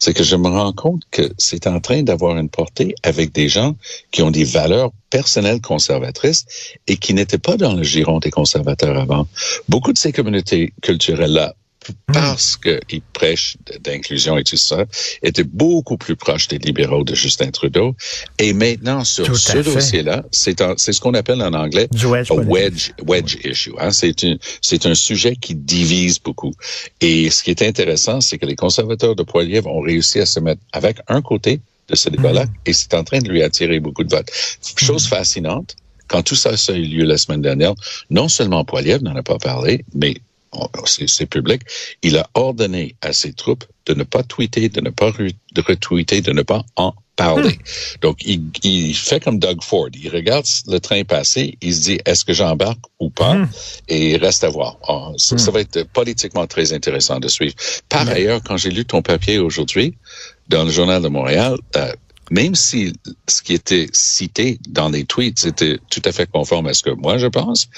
c'est 0.00 0.14
que 0.14 0.24
je 0.24 0.36
me 0.36 0.48
rends 0.48 0.72
compte 0.72 1.02
que 1.10 1.32
c'est 1.38 1.66
en 1.66 1.80
train 1.80 2.02
d'avoir 2.02 2.36
une 2.36 2.48
portée 2.48 2.94
avec 3.02 3.32
des 3.32 3.48
gens 3.48 3.76
qui 4.10 4.22
ont 4.22 4.30
des 4.30 4.44
valeurs 4.44 4.90
personnelles 5.10 5.60
conservatrices 5.60 6.44
et 6.88 6.96
qui 6.96 7.14
n'étaient 7.14 7.38
pas 7.38 7.56
dans 7.56 7.74
le 7.74 7.84
giron 7.84 8.18
des 8.18 8.30
conservateurs 8.30 8.98
avant. 8.98 9.28
Beaucoup 9.68 9.92
de 9.92 9.98
ces 9.98 10.12
communautés 10.12 10.72
culturelles-là 10.82 11.54
parce 12.12 12.56
qu'ils 12.56 13.02
prêchent 13.12 13.56
d'inclusion 13.80 14.36
et 14.38 14.44
tout 14.44 14.56
ça, 14.56 14.84
étaient 15.22 15.44
beaucoup 15.44 15.96
plus 15.96 16.16
proches 16.16 16.48
des 16.48 16.58
libéraux 16.58 17.04
de 17.04 17.14
Justin 17.14 17.50
Trudeau. 17.50 17.94
Et 18.38 18.52
maintenant, 18.52 19.04
sur 19.04 19.36
ce 19.36 19.58
dossier-là, 19.58 20.24
c'est 20.30 20.58
ce 20.60 21.00
qu'on 21.00 21.14
appelle 21.14 21.42
en 21.42 21.52
anglais 21.52 21.88
un 21.92 22.46
wedge, 22.46 22.92
wedge 23.06 23.38
issue. 23.44 23.72
Hein? 23.78 23.90
C'est 23.92 24.86
un 24.86 24.94
sujet 24.94 25.36
qui 25.36 25.54
divise 25.54 26.18
beaucoup. 26.20 26.52
Et 27.00 27.30
ce 27.30 27.42
qui 27.42 27.50
est 27.50 27.62
intéressant, 27.62 28.20
c'est 28.20 28.38
que 28.38 28.46
les 28.46 28.56
conservateurs 28.56 29.14
de 29.14 29.22
Poilievre 29.22 29.70
ont 29.70 29.80
réussi 29.80 30.20
à 30.20 30.26
se 30.26 30.40
mettre 30.40 30.60
avec 30.72 30.98
un 31.08 31.22
côté 31.22 31.60
de 31.88 31.96
ce 31.96 32.08
débat-là, 32.08 32.46
mm. 32.46 32.52
et 32.66 32.72
c'est 32.72 32.94
en 32.94 33.04
train 33.04 33.18
de 33.18 33.28
lui 33.28 33.42
attirer 33.42 33.78
beaucoup 33.80 34.04
de 34.04 34.14
votes. 34.14 34.30
Chose 34.76 35.04
mm. 35.04 35.08
fascinante, 35.08 35.76
quand 36.08 36.22
tout 36.22 36.34
ça, 36.34 36.56
ça 36.56 36.72
a 36.72 36.76
eu 36.76 36.84
lieu 36.84 37.04
la 37.04 37.18
semaine 37.18 37.42
dernière, 37.42 37.74
non 38.10 38.28
seulement 38.28 38.64
Poilievre 38.64 39.02
n'en 39.02 39.16
a 39.16 39.22
pas 39.22 39.38
parlé, 39.38 39.84
mais 39.94 40.14
c'est 40.86 41.26
public, 41.26 41.62
il 42.02 42.16
a 42.16 42.28
ordonné 42.34 42.96
à 43.00 43.12
ses 43.12 43.32
troupes 43.32 43.64
de 43.86 43.94
ne 43.94 44.04
pas 44.04 44.22
tweeter, 44.22 44.68
de 44.68 44.80
ne 44.80 44.90
pas 44.90 45.12
retweeter, 45.56 46.20
de 46.20 46.32
ne 46.32 46.42
pas 46.42 46.64
en 46.76 46.94
parler. 47.16 47.52
Hmm. 47.52 48.00
Donc, 48.00 48.24
il, 48.24 48.94
fait 48.94 49.22
comme 49.22 49.38
Doug 49.38 49.62
Ford. 49.62 49.88
Il 49.94 50.08
regarde 50.10 50.46
le 50.66 50.78
train 50.78 51.04
passer, 51.04 51.56
il 51.60 51.74
se 51.74 51.80
dit, 51.82 52.00
est-ce 52.04 52.24
que 52.24 52.32
j'embarque 52.32 52.80
ou 52.98 53.10
pas? 53.10 53.34
Hmm. 53.34 53.48
Et 53.88 54.12
il 54.12 54.16
reste 54.16 54.44
à 54.44 54.48
voir. 54.48 54.78
Ah, 54.88 55.12
ça, 55.16 55.36
hmm. 55.36 55.50
va 55.50 55.60
être 55.60 55.82
politiquement 55.92 56.46
très 56.46 56.72
intéressant 56.72 57.20
de 57.20 57.28
suivre. 57.28 57.54
Par 57.88 58.08
ailleurs, 58.08 58.40
quand 58.42 58.56
j'ai 58.56 58.70
lu 58.70 58.84
ton 58.84 59.02
papier 59.02 59.38
aujourd'hui 59.38 59.94
dans 60.48 60.64
le 60.64 60.70
Journal 60.70 61.02
de 61.02 61.08
Montréal, 61.08 61.56
euh, 61.76 61.92
même 62.30 62.54
si 62.54 62.92
ce 63.28 63.42
qui 63.42 63.54
était 63.54 63.88
cité 63.92 64.58
dans 64.68 64.88
les 64.88 65.04
tweets 65.04 65.44
était 65.44 65.78
tout 65.90 66.02
à 66.04 66.12
fait 66.12 66.30
conforme 66.30 66.66
à 66.68 66.74
ce 66.74 66.82
que 66.82 66.90
moi 66.90 67.18
je 67.18 67.26
pense, 67.26 67.68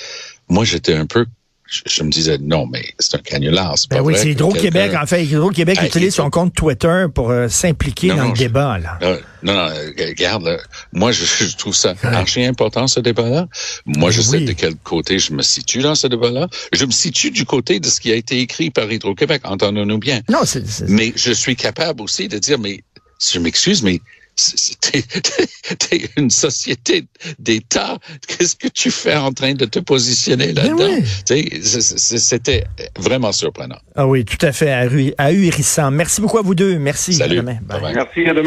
moi 0.49 0.65
j'étais 0.65 0.95
un 0.95 1.07
peu 1.07 1.27
je, 1.69 2.03
me 2.03 2.11
disais 2.11 2.39
non, 2.39 2.67
mais 2.67 2.85
c'est 2.99 3.17
un 3.17 3.21
canular. 3.21 3.75
Ben 3.91 4.01
oui, 4.01 4.15
c'est 4.17 4.31
Hydro-Québec. 4.31 4.93
En 5.01 5.07
fait, 5.07 5.25
Hydro-Québec 5.25 5.79
utilise 5.83 6.15
son 6.15 6.31
compte 6.31 6.55
Twitter 6.55 7.07
pour 7.13 7.31
euh, 7.31 7.49
s'impliquer 7.49 8.09
dans 8.09 8.29
le 8.29 8.33
débat. 8.33 8.79
Là. 8.79 8.99
Non, 9.43 9.53
non, 9.55 9.69
regarde, 9.99 10.61
moi, 10.93 11.13
je, 11.13 11.57
trouve 11.57 11.75
ça 11.75 11.95
archi 12.03 12.45
important, 12.45 12.87
ce 12.87 13.01
débat-là. 13.01 13.49
Moi, 13.85 14.11
je 14.11 14.23
ben 14.23 14.27
sais 14.27 14.41
de 14.41 14.53
quel 14.53 14.77
côté 14.77 15.19
je 15.19 15.33
me 15.33 15.43
situe 15.43 15.83
dans 15.83 15.95
ce 15.95 16.07
débat-là. 16.07 16.49
Je 16.73 16.85
me 16.85 16.91
situe 16.91 17.31
du 17.31 17.45
côté 17.45 17.81
de 17.81 17.89
ce 17.89 18.01
qui 18.01 18.13
a 18.13 18.15
été 18.15 18.41
écrit 18.41 18.71
par 18.71 18.91
Hydro-Québec, 18.91 19.43
entendons-nous 19.45 19.99
bien. 19.99 20.21
Non, 20.29 20.41
c'est... 20.45 20.65
Mais 20.89 21.13
je 21.17 21.33
suis 21.33 21.57
capable 21.57 22.03
aussi 22.03 22.29
de 22.29 22.39
dire, 22.39 22.59
mais 22.59 22.83
je 23.21 23.39
m'excuse, 23.39 23.83
mais 23.83 24.01
t'es 25.79 26.09
une 26.17 26.31
société 26.31 27.05
d'État. 27.39 27.99
Qu'est-ce 28.27 28.55
que 28.57 28.69
tu 28.69 28.91
fais 28.91 29.17
en 29.17 29.33
train 29.33 29.55
de 29.55 29.65
te 29.65 29.79
positionner 29.79 30.53
là-dedans? 30.53 30.99
C'était 31.25 32.65
vraiment 32.99 33.33
surprenant. 33.33 33.79
Ah 33.95 34.07
oui, 34.07 34.25
tout 34.25 34.45
à 34.45 34.53
fait 34.53 34.73
ahurissant. 35.19 35.91
Merci 35.91 36.21
beaucoup 36.21 36.39
à 36.39 36.43
vous 36.43 36.55
deux. 36.55 36.79
Merci. 36.79 37.15
Salut. 37.15 37.43
Merci. 37.43 37.57
À 37.71 38.35
demain. 38.35 38.43